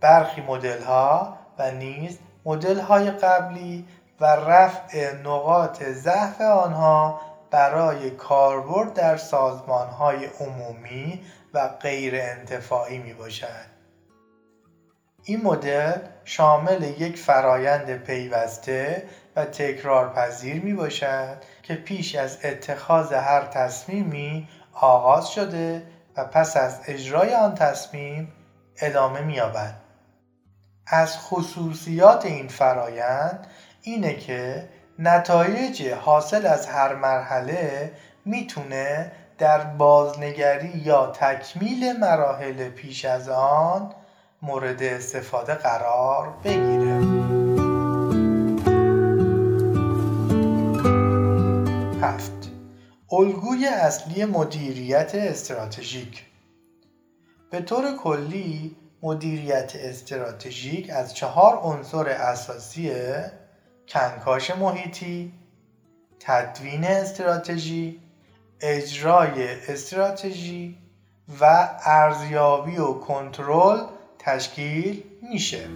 برخی 0.01 0.41
مدل 0.41 0.81
ها 0.83 1.37
و 1.59 1.71
نیز 1.71 2.17
مدل 2.45 2.79
های 2.79 3.11
قبلی 3.11 3.85
و 4.21 4.25
رفع 4.25 5.13
نقاط 5.15 5.83
ضعف 5.83 6.41
آنها 6.41 7.21
برای 7.57 8.09
کاربرد 8.09 8.93
در 8.93 9.17
سازمانهای 9.17 10.25
عمومی 10.25 11.21
و 11.53 11.67
غیر 11.67 12.15
انتفاعی 12.15 12.97
می 12.97 13.13
باشد. 13.13 13.65
این 15.23 15.41
مدل 15.43 15.97
شامل 16.25 16.83
یک 16.83 17.17
فرایند 17.17 17.97
پیوسته 17.97 19.03
و 19.35 19.45
تکرارپذیر 19.45 20.63
می 20.63 20.73
باشد 20.73 21.37
که 21.63 21.75
پیش 21.75 22.15
از 22.15 22.37
اتخاذ 22.43 23.13
هر 23.13 23.41
تصمیمی 23.45 24.47
آغاز 24.73 25.29
شده 25.29 25.83
و 26.17 26.25
پس 26.25 26.57
از 26.57 26.79
اجرای 26.87 27.33
آن 27.33 27.55
تصمیم 27.55 28.33
ادامه 28.81 29.21
می 29.21 29.33
یابد. 29.33 29.75
از 30.87 31.17
خصوصیات 31.17 32.25
این 32.25 32.47
فرایند 32.47 33.47
اینه 33.81 34.15
که 34.15 34.69
نتایج 34.99 35.87
حاصل 35.87 36.45
از 36.45 36.67
هر 36.67 36.95
مرحله 36.95 37.91
می‌تونه 38.25 39.11
در 39.37 39.63
بازنگری 39.63 40.81
یا 40.85 41.07
تکمیل 41.07 41.97
مراحل 41.99 42.69
پیش 42.69 43.05
از 43.05 43.29
آن 43.29 43.91
مورد 44.41 44.83
استفاده 44.83 45.53
قرار 45.53 46.33
بگیره. 46.43 47.01
هفت. 52.01 52.51
الگوی 53.11 53.65
اصلی 53.67 54.25
مدیریت 54.25 55.15
استراتژیک. 55.15 56.25
به 57.51 57.61
طور 57.61 57.97
کلی 57.97 58.75
مدیریت 59.03 59.73
استراتژیک 59.75 60.89
از 60.89 61.13
چهار 61.13 61.57
عنصر 61.57 62.09
اساسی 62.09 62.91
کنکاش 63.87 64.51
محیطی 64.51 65.33
تدوین 66.19 66.83
استراتژی 66.83 67.99
اجرای 68.61 69.61
استراتژی 69.67 70.77
و 71.41 71.69
ارزیابی 71.85 72.77
و 72.77 72.93
کنترل 72.93 73.83
تشکیل 74.19 75.03
میشه. 75.31 75.67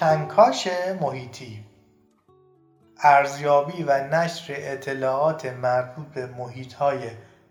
کنکاش 0.00 0.68
محیطی. 1.00 1.64
ارزیابی 3.02 3.82
و 3.82 4.08
نشر 4.14 4.54
اطلاعات 4.56 5.46
مربوط 5.46 6.06
به 6.06 6.26
محیط 6.26 6.74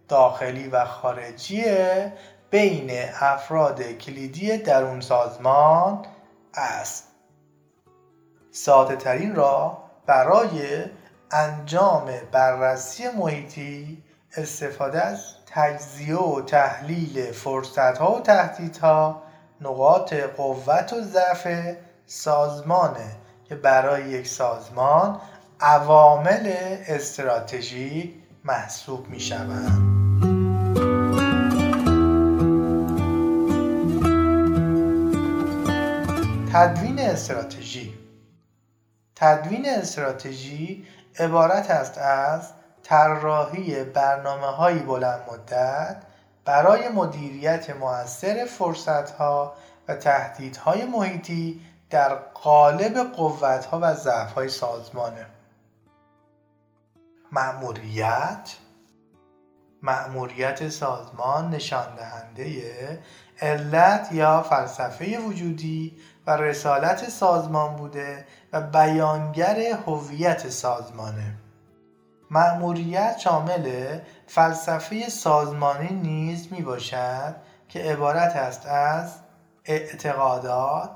داخلی 0.08 0.68
و 0.68 0.86
خارجی 0.86 1.64
بین 2.50 2.92
افراد 3.20 3.84
کلیدی 3.84 4.58
درون 4.58 5.02
سازمان 5.02 6.06
است 6.54 7.08
ساده 8.52 8.96
ترین 8.96 9.36
را 9.36 9.78
برای 10.06 10.84
انجام 11.32 12.06
بررسی 12.32 13.10
محیطی 13.10 14.04
استفاده 14.38 15.02
از 15.02 15.26
تجزیه 15.46 16.18
و 16.18 16.42
تحلیل 16.42 17.32
فرصت 17.32 17.98
ها 17.98 18.12
و 18.12 18.22
تهدیدها 18.22 19.24
نقاط 19.62 20.14
قوت 20.14 20.94
و 20.94 21.02
ضعف 21.02 21.48
سازمانه 22.06 23.12
که 23.50 23.56
برای 23.56 24.10
یک 24.10 24.28
سازمان 24.28 25.20
عوامل 25.60 26.54
استراتژیک 26.88 28.14
محسوب 28.44 29.10
می 29.10 29.20
شوند. 29.20 29.97
تدوین 36.58 37.00
استراتژی. 37.00 37.94
تدوین 39.16 39.70
استراتژی 39.70 40.88
عبارت 41.20 41.72
است 41.72 41.98
از 41.98 42.52
طراحی 42.84 43.84
برنامه 43.84 44.46
های 44.48 44.80
بلند 44.80 45.22
مدت 45.32 46.04
برای 46.46 46.90
مدیریت 46.90 47.70
موثر 47.70 48.46
فرصت 48.46 49.12
ها 49.12 49.54
و 49.88 49.96
تهدیدهای 49.96 50.86
محیطی 50.86 51.62
در 51.90 52.16
قالب 52.16 52.98
قوت 52.98 53.66
ها 53.66 53.80
و 53.82 53.94
ضعف 53.94 54.34
های 54.34 54.50
مأموریت 57.32 58.56
مأموریت 59.82 60.70
سازمان 60.70 61.50
نشان 61.50 61.96
دهنده 61.96 63.00
علت 63.42 64.12
یا 64.12 64.42
فلسفه 64.42 65.20
وجودی 65.20 65.98
و 66.28 66.32
رسالت 66.32 67.10
سازمان 67.10 67.76
بوده 67.76 68.26
و 68.54 68.62
بیانگر 68.62 69.60
هویت 69.60 70.50
سازمانه. 70.50 71.34
مأموریت 72.32 73.18
شامل 73.18 73.98
فلسفه 74.28 75.10
سازمانی 75.10 75.94
نیز 75.94 76.54
می 76.54 76.62
باشد 76.62 77.36
که 77.70 77.80
عبارت 77.80 78.36
است 78.36 78.66
از 78.66 79.16
اعتقادات، 79.66 80.90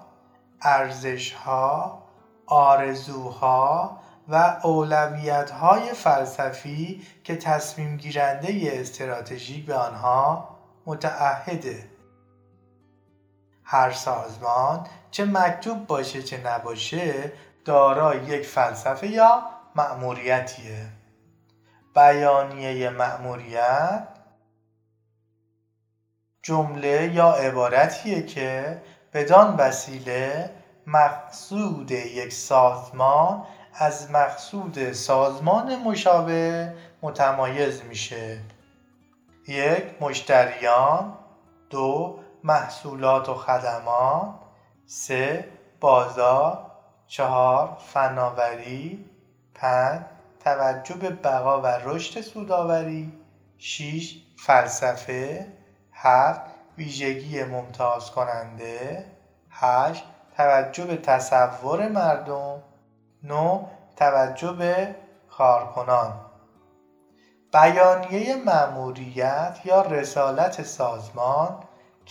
ارزشها، 0.61 2.03
آرزوها 2.47 3.97
و 4.29 4.57
اولویت‌های 4.63 5.93
فلسفی 5.93 7.01
که 7.23 7.35
تصمیم 7.35 7.97
گیرنده 7.97 8.71
استراتژیک 8.73 9.65
به 9.65 9.75
آنها 9.75 10.49
متعهده. 10.85 11.90
هر 13.71 13.91
سازمان 13.91 14.87
چه 15.11 15.25
مکتوب 15.25 15.87
باشه 15.87 16.23
چه 16.23 16.47
نباشه 16.47 17.31
دارای 17.65 18.23
یک 18.23 18.45
فلسفه 18.45 19.07
یا 19.07 19.43
مأموریتیه؟ 19.75 20.87
بیانیه 21.95 22.89
مأموریت 22.89 24.07
جمله 26.43 27.11
یا 27.13 27.31
عبارتیه 27.31 28.25
که 28.25 28.81
بدان 29.13 29.55
وسیله 29.55 30.49
مقصود 30.87 31.91
یک 31.91 32.33
سازمان 32.33 33.43
از 33.73 34.11
مقصود 34.11 34.91
سازمان 34.91 35.75
مشابه 35.75 36.73
متمایز 37.01 37.83
میشه. 37.83 38.39
یک 39.47 39.83
مشتریان. 40.01 41.17
دو 41.69 42.20
محصولات 42.43 43.29
و 43.29 43.33
خدمات. 43.33 44.35
سه 44.85 45.47
بازار. 45.79 46.71
چهار 47.07 47.77
فناوری. 47.79 49.05
پنج 49.55 50.01
توجه 50.39 50.95
به 50.95 51.09
بقا 51.09 51.61
و 51.61 51.65
رشد 51.65 52.21
سوداوری. 52.21 53.13
6 53.57 54.15
فلسفه. 54.37 55.47
7 55.93 56.41
ویژگی 56.77 57.43
ممتاز 57.43 58.11
کننده 58.11 59.05
8 59.49 60.03
توجه 60.37 60.85
به 60.85 60.97
تصور 60.97 61.87
مردم. 61.87 62.63
9 63.23 63.65
توجه 63.95 64.51
به 64.51 64.95
کارکنان. 65.29 66.13
بیانیه 67.53 68.35
مأموریت 68.35 69.59
یا 69.65 69.81
رسالت 69.81 70.63
سازمان. 70.63 71.63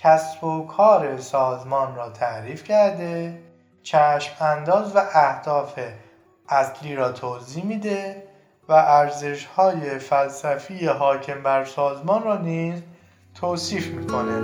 کسب 0.02 0.44
و 0.44 0.66
کار 0.66 1.18
سازمان 1.18 1.94
را 1.96 2.10
تعریف 2.10 2.64
کرده 2.64 3.38
چشم 3.82 4.44
انداز 4.44 4.96
و 4.96 5.00
اهداف 5.14 5.78
اصلی 6.48 6.94
را 6.94 7.12
توضیح 7.12 7.64
میده 7.64 8.22
و 8.68 8.72
ارزش 8.72 9.46
های 9.46 9.98
فلسفی 9.98 10.86
حاکم 10.86 11.42
بر 11.42 11.64
سازمان 11.64 12.22
را 12.22 12.36
نیز 12.36 12.82
توصیف 13.34 13.86
می‌کنه. 13.86 14.40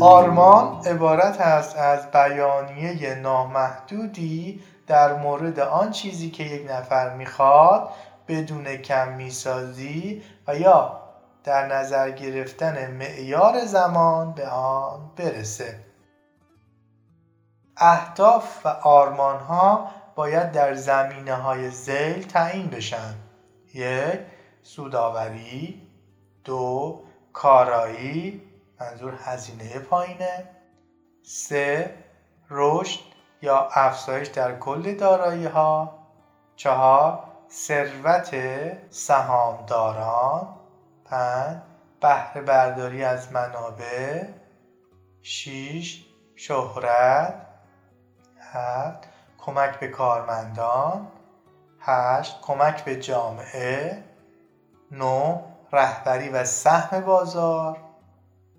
آرمان 0.00 0.80
عبارت 0.86 1.40
است 1.40 1.76
از 1.76 2.10
بیانیه 2.10 3.14
نامحدودی 3.14 4.60
در 4.86 5.14
مورد 5.14 5.60
آن 5.60 5.90
چیزی 5.90 6.30
که 6.30 6.44
یک 6.44 6.70
نفر 6.70 7.14
می‌خواد 7.14 7.88
بدون 8.28 8.76
کم 8.76 9.12
می‌سازی 9.12 10.22
و 10.46 10.56
یا 10.56 11.00
در 11.44 11.66
نظر 11.66 12.10
گرفتن 12.10 12.90
معیار 12.90 13.64
زمان 13.64 14.32
به 14.32 14.48
آن 14.48 15.10
برسه. 15.16 15.80
اهداف 17.76 18.66
و 18.66 18.68
آرمان 18.68 19.40
ها 19.40 19.90
باید 20.14 20.52
در 20.52 20.74
زمینه 20.74 21.34
های 21.34 21.70
زیل 21.70 22.26
تعیین 22.26 22.66
بشن. 22.66 23.14
یک 23.74 24.20
سوداوری 24.62 25.82
دو 26.44 27.02
کارایی. 27.32 28.42
منظور 28.80 29.14
هزینه 29.24 29.78
پایینه. 29.78 30.50
سه 31.22 31.94
رشد 32.50 33.00
یا 33.42 33.68
افزایش 33.74 34.28
در 34.28 34.58
کل 34.58 34.94
دارایی 34.94 35.46
ها 35.46 35.98
چهار 36.56 37.25
ثروت 37.50 38.36
سهامداران. 38.90 40.48
پنج 41.04 41.56
بهره 42.00 42.42
برداری 42.42 43.04
از 43.04 43.32
منابع. 43.32 44.24
شیش 45.22 46.06
شهرت. 46.36 47.46
هفت 48.40 49.08
کمک 49.38 49.80
به 49.80 49.88
کارمندان. 49.88 51.08
هشت 51.80 52.40
کمک 52.40 52.84
به 52.84 52.96
جامعه. 52.96 54.04
نو 54.90 55.42
رهبری 55.72 56.28
و 56.28 56.44
سهم 56.44 57.00
بازار. 57.00 57.78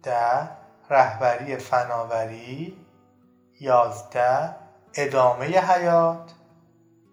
ده 0.04 0.50
رهبری 0.90 1.58
فناوری. 1.58 2.78
یازده 3.60 4.56
ادامه 4.94 5.46
حیات. 5.46 6.34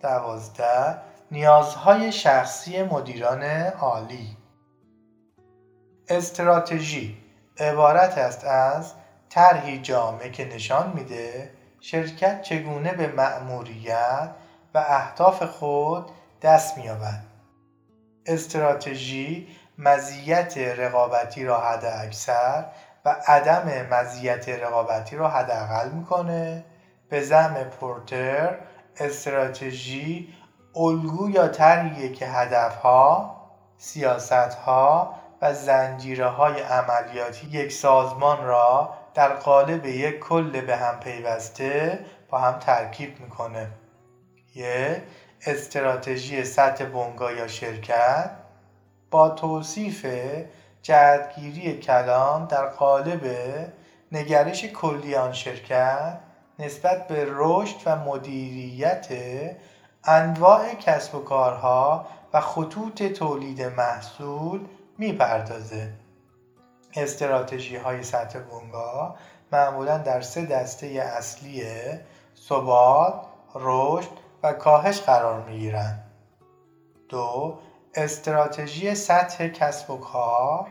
دوازده 0.00 1.03
نیازهای 1.30 2.12
شخصی 2.12 2.82
مدیران 2.82 3.42
عالی. 3.66 4.36
استراتژی 6.08 7.18
عبارت 7.58 8.18
است 8.18 8.44
از 8.44 8.92
طرحی 9.28 9.78
جامع 9.78 10.28
که 10.28 10.44
نشان 10.44 10.92
میده 10.94 11.50
شرکت 11.80 12.42
چگونه 12.42 12.92
به 12.92 13.06
مأموریت 13.06 14.30
و 14.74 14.78
اهداف 14.78 15.42
خود 15.42 16.10
دست 16.42 16.78
می‌یابد. 16.78 17.22
استراتژی 18.26 19.48
مزیت 19.78 20.58
رقابتی 20.58 21.44
را 21.44 21.60
حداکثر 21.60 22.64
و 23.04 23.16
عدم 23.26 23.86
مزیت 23.90 24.48
رقابتی 24.48 25.16
را 25.16 25.28
حداقل 25.28 25.90
می‌کنه. 25.90 26.64
به 27.08 27.20
زعم 27.20 27.54
پورتر 27.54 28.58
استراتژی 28.96 30.34
الگو 30.76 31.30
یا 31.30 31.48
طرحیه 31.48 32.12
که 32.12 32.26
هدفها 32.26 33.36
سیاستها 33.76 35.14
و 35.42 35.54
زنجیره 35.54 36.26
های 36.26 36.60
عملیاتی 36.60 37.46
یک 37.46 37.72
سازمان 37.72 38.44
را 38.44 38.94
در 39.14 39.28
قالب 39.28 39.86
یک 39.86 40.20
کل 40.20 40.60
به 40.60 40.76
هم 40.76 41.00
پیوسته 41.00 42.04
با 42.28 42.38
هم 42.38 42.58
ترکیب 42.58 43.20
می‌کنه. 43.20 43.68
یه 44.54 45.02
استراتژی 45.46 46.44
سطح 46.44 46.84
بنگاه 46.84 47.34
یا 47.34 47.46
شرکت. 47.46 48.30
با 49.10 49.28
توصیف 49.28 50.06
جهتگیری 50.82 51.78
کلام 51.78 52.46
در 52.46 52.66
قالب 52.66 53.20
نگرش 54.12 54.64
کلی 54.64 55.14
آن 55.14 55.32
شرکت 55.32 56.18
نسبت 56.58 57.08
به 57.08 57.26
رشد 57.28 57.76
و 57.86 57.96
مدیریت 57.96 59.08
انواع 60.06 60.74
کسب 60.74 61.14
و 61.14 61.20
کارها 61.20 62.06
و 62.32 62.40
خطوط 62.40 63.02
تولید 63.02 63.62
محصول 63.62 64.66
می‌پردازه. 64.98 65.92
استراتژی 66.94 67.76
های 67.76 68.02
سطح 68.02 68.38
بونگا 68.38 69.16
معمولا 69.52 69.98
در 69.98 70.20
سه 70.20 70.46
دسته 70.46 70.86
اصلی 70.86 71.64
ثبات، 72.48 73.26
رشد 73.54 74.10
و 74.42 74.52
کاهش 74.52 75.00
قرار 75.00 75.42
می 75.42 75.58
گیرند. 75.58 76.10
دو 77.08 77.58
استراتژی 77.94 78.94
سطح 78.94 79.48
کسب 79.48 79.90
و 79.90 79.96
کار. 79.96 80.66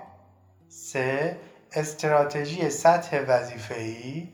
سه 0.69 1.38
استراتژی 1.72 2.69
سطح 2.69 3.26
وظیفه‌ای. 3.28 4.33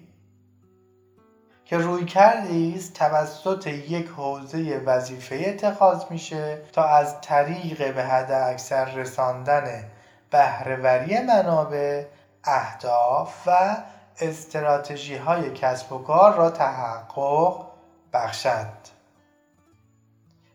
که 1.70 1.78
روی 1.78 2.06
کردی 2.06 2.80
توسط 2.94 3.68
یک 3.68 4.08
حوزه 4.08 4.82
وظیفه 4.86 5.44
اتخاذ 5.48 6.04
میشه 6.10 6.62
تا 6.74 6.84
از 6.84 7.22
طریق 7.22 7.96
به 7.96 8.04
حد 8.04 8.32
اکثر 8.32 8.86
رساندن 8.86 9.84
بهرهوری 10.32 11.20
منابع 11.20 12.06
اهداف 12.44 13.48
و 13.48 13.78
استراتژی 14.20 15.16
های 15.16 15.54
کسب 15.54 15.94
و 15.94 15.98
کار 15.98 16.36
را 16.36 16.50
تحقق 16.50 17.66
بخشد. 18.14 18.74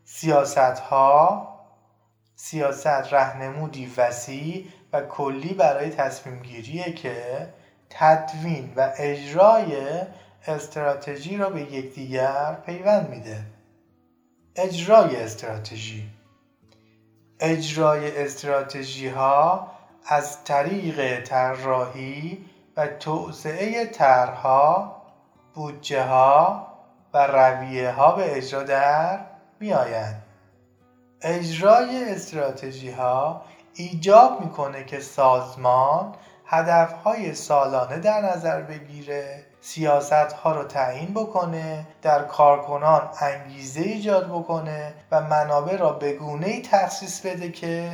سیاست 0.04 0.58
ها 0.58 1.48
سیاست 2.36 2.86
رهنمودی 2.86 3.92
وسیع 3.96 4.68
و 4.92 5.00
کلی 5.00 5.54
برای 5.54 5.90
تصمیم 5.90 6.42
گیریه 6.42 6.92
که 6.92 7.48
تدوین 7.90 8.72
و 8.76 8.92
اجرای 8.98 9.76
استراتژی 10.46 11.36
را 11.36 11.50
به 11.50 11.62
یکدیگر 11.62 12.54
پیوند 12.66 13.08
میده 13.08 13.42
اجرای 14.56 15.16
استراتژی 15.16 16.10
اجرای 17.40 18.24
استراتژی 18.24 19.08
ها 19.08 19.70
از 20.06 20.44
طریق 20.44 21.24
طراحی 21.24 22.44
و 22.76 22.86
توسعه 22.86 23.86
طرحها 23.86 25.02
بودجه 25.54 26.04
ها 26.04 26.66
و 27.14 27.26
رویه 27.26 27.90
ها 27.90 28.12
به 28.16 28.36
اجرا 28.36 28.62
در 28.62 29.20
می 29.60 29.72
آیند. 29.72 30.22
اجرای 31.22 32.12
استراتژی 32.12 32.90
ها 32.90 33.44
ایجاب 33.74 34.40
می‌کنه 34.40 34.84
که 34.84 35.00
سازمان 35.00 36.14
هدف 36.46 36.92
های 36.92 37.34
سالانه 37.34 37.98
در 37.98 38.20
نظر 38.20 38.60
بگیره 38.62 39.43
سیاست 39.66 40.12
ها 40.12 40.52
رو 40.52 40.64
تعیین 40.64 41.14
بکنه 41.14 41.86
در 42.02 42.22
کارکنان 42.22 43.10
انگیزه 43.20 43.80
ایجاد 43.80 44.28
بکنه 44.28 44.94
و 45.10 45.20
منابع 45.20 45.76
را 45.76 45.92
به 45.92 46.12
گونه 46.12 46.46
ای 46.46 46.62
تخصیص 46.62 47.20
بده 47.20 47.52
که 47.52 47.90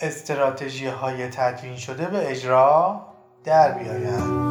استراتژی 0.00 0.86
های 0.86 1.28
تدوین 1.28 1.76
شده 1.76 2.06
به 2.06 2.30
اجرا 2.30 3.00
در 3.44 3.72
بیایند 3.72 4.50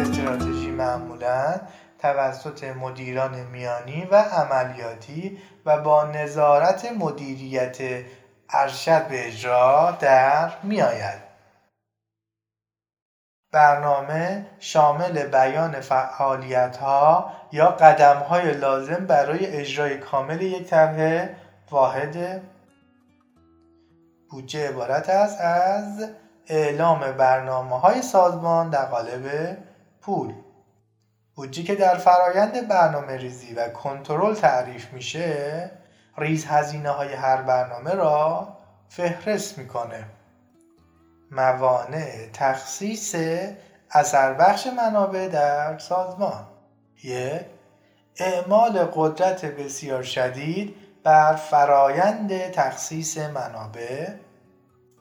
استراتژی 0.00 0.70
معمولا 0.70 1.60
توسط 1.98 2.64
مدیران 2.64 3.46
میانی 3.52 4.08
و 4.10 4.16
عملیاتی 4.16 5.38
و 5.66 5.78
با 5.78 6.04
نظارت 6.04 6.92
مدیریت 6.98 7.78
ارشد 8.50 9.08
به 9.08 9.28
اجرا 9.28 9.90
در 10.00 10.52
می 10.62 10.82
آید. 10.82 11.28
برنامه 13.52 14.46
شامل 14.58 15.26
بیان 15.26 15.80
فعالیت 15.80 16.76
ها 16.76 17.32
یا 17.52 17.66
قدم 17.66 18.16
های 18.16 18.52
لازم 18.52 19.06
برای 19.06 19.46
اجرای 19.46 19.98
کامل 19.98 20.42
یک 20.42 20.66
طرح 20.66 21.28
واحد 21.70 22.42
بودجه 24.30 24.68
عبارت 24.68 25.08
است 25.08 25.40
از 25.40 26.08
اعلام 26.46 27.12
برنامه 27.12 27.80
های 27.80 28.02
سازمان 28.02 28.70
در 28.70 28.84
قالب 28.84 29.56
پول 30.00 30.34
بودجه 31.34 31.62
که 31.62 31.74
در 31.74 31.94
فرایند 31.94 32.68
برنامه 32.68 33.16
ریزی 33.16 33.54
و 33.54 33.68
کنترل 33.68 34.34
تعریف 34.34 34.92
میشه 34.92 35.70
ریز 36.20 36.46
هزینه 36.46 36.90
های 36.90 37.12
هر 37.12 37.42
برنامه 37.42 37.94
را 37.94 38.48
فهرست 38.88 39.58
می‌کنه. 39.58 40.04
موانع 41.30 42.28
تخصیص 42.32 43.14
اثر 43.90 44.34
بخش 44.34 44.66
منابع 44.66 45.28
در 45.28 45.78
سازمان. 45.78 46.46
یک 47.04 47.42
اعمال 48.16 48.78
قدرت 48.94 49.44
بسیار 49.44 50.02
شدید 50.02 50.74
بر 51.04 51.34
فرایند 51.34 52.50
تخصیص 52.50 53.18
منابع. 53.18 54.10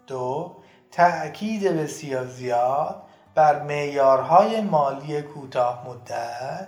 دو 0.08 0.56
تأکید 0.92 1.64
بسیار 1.64 2.26
زیاد 2.26 3.04
بر 3.36 3.64
معیارهای 3.64 4.62
مالی 4.62 5.22
کوتاه 5.22 5.88
مدت. 5.88 6.68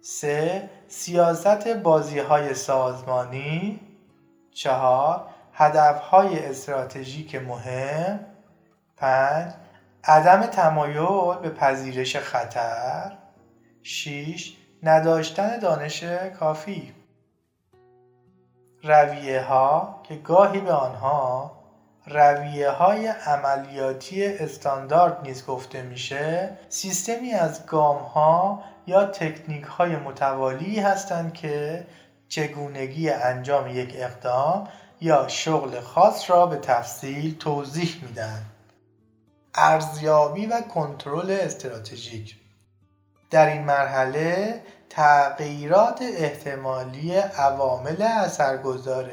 سه 0.00 0.70
سیاست 0.92 1.68
بازی 1.68 2.18
های 2.18 2.54
سازمانی. 2.54 3.80
چهار 4.50 5.26
هدف 5.52 6.00
های 6.00 6.46
استراتژیک 6.46 7.34
مهم. 7.34 8.20
پنج 8.96 9.52
عدم 10.04 10.46
تمایل 10.46 11.38
به 11.42 11.50
پذیرش 11.50 12.16
خطر. 12.16 13.12
6. 13.82 14.56
نداشتن 14.82 15.58
دانش 15.58 16.04
کافی. 16.38 16.94
رویه 18.82 19.42
ها 19.42 20.00
که 20.02 20.14
گاهی 20.14 20.60
به 20.60 20.72
آنها 20.72 21.52
رویه 22.06 22.70
های 22.70 23.06
عملیاتی 23.06 24.26
استاندارد 24.26 25.22
نیز 25.22 25.46
گفته 25.46 25.82
میشه 25.82 26.50
سیستمی 26.68 27.32
از 27.32 27.66
گام 27.66 28.02
ها 28.02 28.62
یا 28.86 29.04
تکنیک 29.04 29.64
های 29.64 29.96
متوالی 29.96 30.80
هستند 30.80 31.32
که 31.32 31.86
چگونگی 32.28 33.10
انجام 33.10 33.68
یک 33.68 33.94
اقدام 33.96 34.68
یا 35.00 35.28
شغل 35.28 35.80
خاص 35.80 36.30
را 36.30 36.46
به 36.46 36.56
تفصیل 36.56 37.38
توضیح 37.38 38.02
میدن 38.02 38.42
ارزیابی 39.54 40.46
و 40.46 40.60
کنترل 40.60 41.30
استراتژیک. 41.30 42.36
در 43.30 43.46
این 43.46 43.62
مرحله 43.62 44.62
تغییرات 44.90 46.02
احتمالی 46.02 47.16
عوامل 47.16 48.02
اثرگذار 48.02 49.10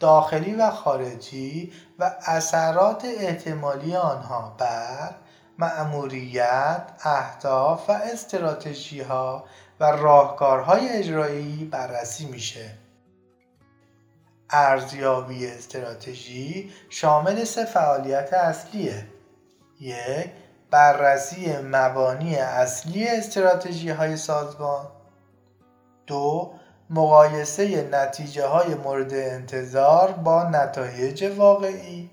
داخلی 0.00 0.54
و 0.54 0.70
خارجی 0.70 1.72
و 1.98 2.12
اثرات 2.26 3.04
احتمالی 3.04 3.96
آنها 3.96 4.56
بر 4.58 5.14
مأموریت، 5.58 6.82
اهداف 7.02 7.90
و 7.90 7.92
استراتژی 7.92 9.00
ها 9.00 9.44
و 9.80 9.84
راهکارهای 9.84 10.88
اجرایی 10.88 11.64
بررسی 11.64 12.26
میشه. 12.26 12.70
ارزیابی 14.50 15.46
استراتژی 15.46 16.72
شامل 16.90 17.44
سه 17.44 17.64
فعالیت 17.64 18.32
اصلیه. 18.32 19.06
یک 19.80 20.30
بررسی 20.70 21.56
مبانی 21.56 22.36
اصلی 22.36 23.08
استراتژی 23.08 23.90
های 23.90 24.16
سازمان 24.16 24.86
دو 26.06 26.52
مقایسه 26.90 27.88
نتیجه 27.92 28.46
های 28.46 28.74
مورد 28.74 29.14
انتظار 29.14 30.12
با 30.12 30.42
نتایج 30.42 31.24
واقعی 31.36 32.10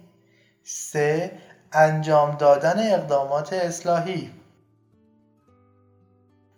سه 0.64 1.32
انجام 1.72 2.38
دادن 2.38 2.94
اقدامات 2.94 3.54
اصلاحی. 3.54 4.32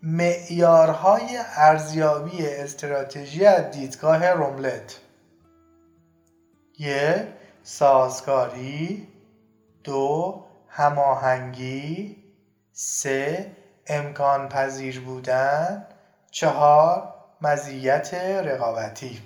معیارهای 0.03 1.37
ارزیابی 1.55 2.47
استراتژی 2.47 3.45
از 3.45 3.71
دیدگاه 3.71 4.29
روملت 4.29 4.99
یک 6.79 7.27
سازگاری. 7.63 9.07
دو 9.83 10.43
هماهنگی. 10.67 12.15
سه 12.71 13.51
امکان 13.87 14.49
پذیر 14.49 14.99
بودن. 14.99 15.87
چهار 16.31 17.13
مزیت 17.41 18.13
رقابتی. 18.13 19.21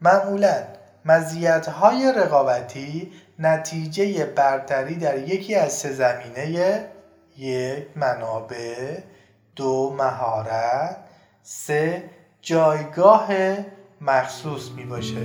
معمولا 0.00 0.62
مزیت 1.04 1.68
رقابتی 2.16 3.12
نتیجه 3.42 4.24
برتری 4.24 4.94
در 4.94 5.18
یکی 5.18 5.54
از 5.54 5.72
سه 5.72 5.92
زمینه 5.92 6.86
یک 7.38 7.86
منابع 7.96 8.98
دو 9.56 9.94
مهارت 9.98 10.96
سه 11.42 12.10
جایگاه 12.42 13.28
مخصوص 14.00 14.70
می 14.70 14.84
باشه 14.84 15.20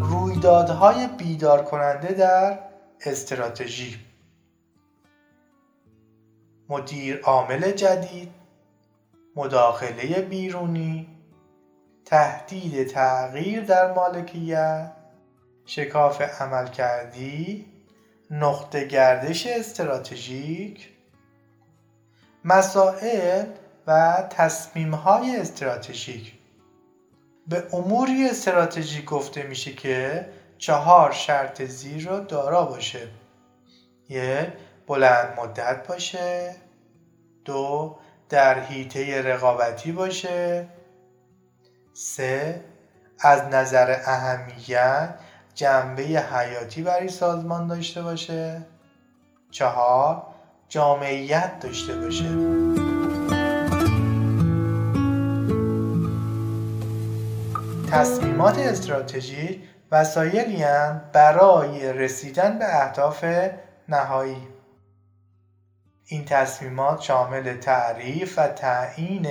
رویدادهای 0.00 1.06
بیدار 1.18 1.64
کننده 1.64 2.12
در 2.12 2.58
استراتژی. 3.06 3.98
مدیر 6.68 7.20
عامل 7.20 7.70
جدید 7.70 8.30
مداخله 9.36 10.20
بیرونی 10.20 11.11
تهدید 12.04 12.88
تغییر 12.88 13.64
در 13.64 13.92
مالکیت 13.92 14.92
شکاف 15.66 16.20
عمل 16.40 16.66
کردی 16.66 17.66
نقطه 18.30 18.84
گردش 18.84 19.46
استراتژیک 19.46 20.88
مسائل 22.44 23.46
و 23.86 24.22
تصمیم 24.30 24.94
های 24.94 25.36
استراتژیک. 25.36 26.32
به 27.46 27.64
اموری 27.72 28.28
استراتژیک 28.28 29.04
گفته 29.04 29.42
میشه 29.42 29.72
که 29.72 30.28
چهار 30.58 31.12
شرط 31.12 31.62
زیر 31.62 32.08
رو 32.08 32.20
دارا 32.20 32.64
باشه. 32.64 33.08
یک 34.08 34.48
بلند 34.86 35.40
مدت 35.40 35.88
باشه. 35.88 36.56
دو 37.44 37.96
در 38.28 38.60
حیطه 38.60 39.22
رقابتی 39.22 39.92
باشه. 39.92 40.68
سه 41.94 42.60
از 43.18 43.42
نظر 43.42 43.96
اهمیت 44.06 45.14
جنبه 45.54 46.02
حیاتی 46.02 46.82
برای 46.82 47.08
سازمان 47.08 47.66
داشته 47.66 48.02
باشه. 48.02 48.62
چهار 49.50 50.26
جامعیت 50.68 51.60
داشته 51.60 51.96
باشه. 51.96 52.28
تصمیمات 57.90 58.58
استراتژیک 58.58 59.60
وسایلی 59.90 60.64
برای 61.12 61.92
رسیدن 61.92 62.58
به 62.58 62.82
اهداف 62.82 63.24
نهایی. 63.88 64.48
این 66.06 66.24
تصمیمات 66.24 67.00
شامل 67.00 67.56
تعریف 67.56 68.38
و 68.38 68.46
تعیین 68.46 69.26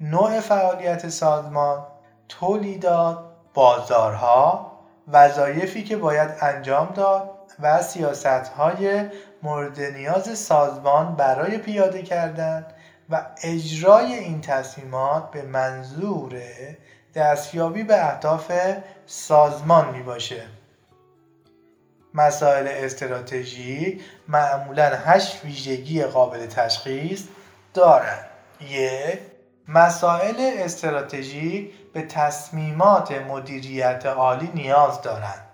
نوع 0.00 0.40
فعالیت 0.40 1.08
سازمان 1.08 1.86
تولیدات 2.28 3.18
بازارها 3.54 4.72
وظایفی 5.12 5.84
که 5.84 5.96
باید 5.96 6.30
انجام 6.40 6.92
داد 6.94 7.30
و 7.60 7.82
سیاستهای 7.82 9.04
مورد 9.42 9.80
نیاز 9.80 10.38
سازمان 10.38 11.16
برای 11.16 11.58
پیاده 11.58 12.02
کردن 12.02 12.66
و 13.10 13.26
اجرای 13.42 14.14
این 14.14 14.40
تصمیمات 14.40 15.30
به 15.30 15.42
منظور 15.42 16.32
دستیابی 17.14 17.82
به 17.82 18.06
اهداف 18.06 18.52
سازمان 19.06 19.90
می 19.90 20.02
باشه 20.02 20.42
مسائل 22.14 22.68
استراتژی 22.68 24.00
معمولا 24.28 24.92
هشت 25.04 25.44
ویژگی 25.44 26.02
قابل 26.02 26.46
تشخیص 26.46 27.24
دارند 27.74 28.26
یک 28.60 29.37
مسائل 29.70 30.36
استراتژی 30.38 31.72
به 31.92 32.02
تصمیمات 32.02 33.12
مدیریت 33.12 34.06
عالی 34.06 34.50
نیاز 34.54 35.02
دارند 35.02 35.48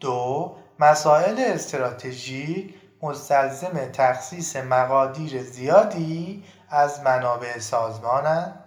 دو 0.00 0.56
مسائل 0.78 1.34
استراتژی 1.38 2.74
مستلزم 3.02 3.90
تخصیص 3.92 4.56
مقادیر 4.56 5.42
زیادی 5.42 6.44
از 6.70 7.00
منابع 7.02 7.58
سازمانند 7.58 8.64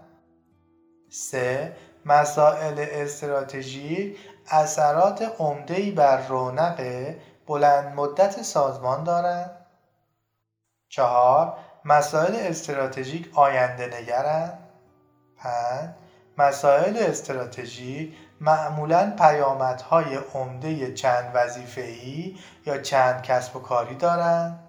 سه 1.09 1.76
مسائل 2.05 2.86
استراتژی 2.91 4.15
اثرات 4.51 5.36
عمده‌ای 5.39 5.91
بر 5.91 6.28
رونق 6.28 6.82
بلند 7.47 7.95
مدت 7.95 8.41
سازمان 8.41 9.03
دارند. 9.03 9.51
چهار 10.89 11.57
مسائل 11.86 12.36
استراتژیک 12.36 13.29
آینده 13.34 13.99
نگرند. 13.99 14.59
پنج 15.38 15.89
مسائل 16.38 16.97
استراتژیک 16.97 18.13
معمولا 18.41 19.13
پیامدهای 19.17 20.15
عمده 20.15 20.93
چند 20.93 21.32
وظیفه‌ای 21.34 22.38
یا 22.65 22.77
چند 22.77 23.21
کسب 23.21 23.55
و 23.55 23.59
کاری 23.59 23.95
دارند. 23.95 24.59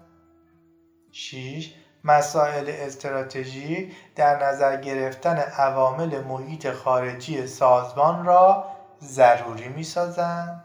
6. 1.11 1.73
مسائل 2.03 2.65
استراتژیک 2.69 3.95
در 4.15 4.47
نظر 4.47 4.81
گرفتن 4.81 5.37
عوامل 5.37 6.21
محیط 6.21 6.71
خارجی 6.71 7.47
سازمان 7.47 8.25
را 8.25 8.65
ضروری 9.03 9.69
می 9.69 9.83
سازند 9.83 10.63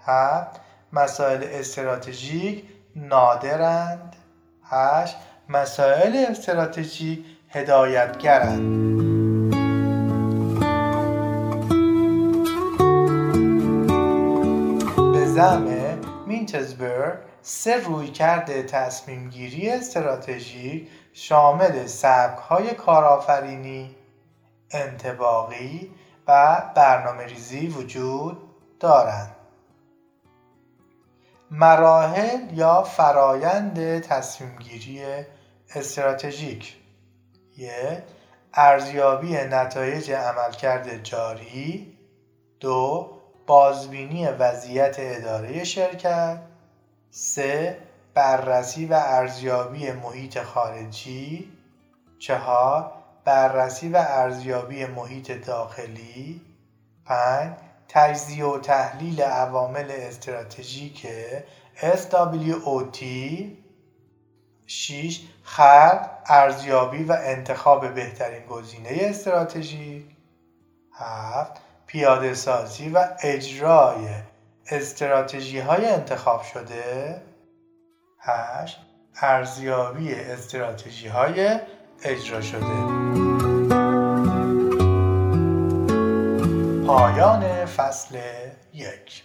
هفت 0.00 0.60
مسائل 0.92 1.44
استراتژیک 1.50 2.64
نادرند 2.96 4.16
هشت 4.64 5.16
مسائل 5.48 6.26
استراتژیک 6.30 7.24
هدایتگرند. 7.48 9.02
به 15.12 15.26
زم 15.26 15.68
مینتزبرگ 16.26 17.18
سه 17.42 17.76
رویکرد 17.76 18.66
تصمیم 18.66 19.28
گیری 19.28 19.70
استراتژیک 19.70 20.88
شامل 21.12 21.86
سبک 21.86 22.38
های 22.38 22.74
کارآفرینی 22.74 23.96
انتباقی 24.70 25.90
و 26.28 26.62
برنامه 26.76 27.26
ریزی 27.26 27.66
وجود 27.66 28.38
دارند. 28.80 29.31
مراحل 31.54 32.58
یا 32.58 32.82
فرایند 32.82 34.00
تصمیم 34.00 34.56
گیری 34.58 35.02
استراتژیک؟ 35.74 36.76
یک 37.56 38.02
ارزیابی 38.54 39.32
نتایج 39.32 40.10
عملکرد 40.10 41.02
جاری. 41.02 41.98
دو. 42.60 43.10
بازبینی 43.46 44.26
وضعیت 44.26 44.96
اداره 44.98 45.64
شرکت. 45.64 46.38
سه. 47.10 47.78
بررسی 48.14 48.86
و 48.86 48.94
ارزیابی 48.94 49.92
محیط 49.92 50.38
خارجی. 50.38 51.52
چهار. 52.18 52.92
بررسی 53.24 53.88
و 53.88 53.96
ارزیابی 53.96 54.86
محیط 54.86 55.46
داخلی. 55.46 56.40
5. 57.06 57.52
تجزیه 57.94 58.44
و 58.44 58.58
تحلیل 58.58 59.22
عوامل 59.22 59.90
استراتژیک 59.90 61.06
SWOT 61.76 63.04
6. 64.66 65.20
خلق، 65.42 66.10
ارزیابی 66.26 67.04
و 67.04 67.16
انتخاب 67.24 67.94
بهترین 67.94 68.46
گزینه 68.46 68.88
استراتژیک 69.00 70.04
7. 70.92 71.60
پیاده 71.86 72.34
سازی 72.34 72.88
و 72.88 73.08
اجرای 73.22 74.08
استراتژی 74.70 75.58
های 75.58 75.86
انتخاب 75.86 76.42
شده 76.42 77.22
8. 78.18 78.80
ارزیابی 79.16 80.14
استراتژی 80.14 81.08
های 81.08 81.60
اجرا 82.04 82.40
شده 82.40 83.31
پایان 86.92 87.66
فصل 87.66 88.18
یک. 88.74 89.21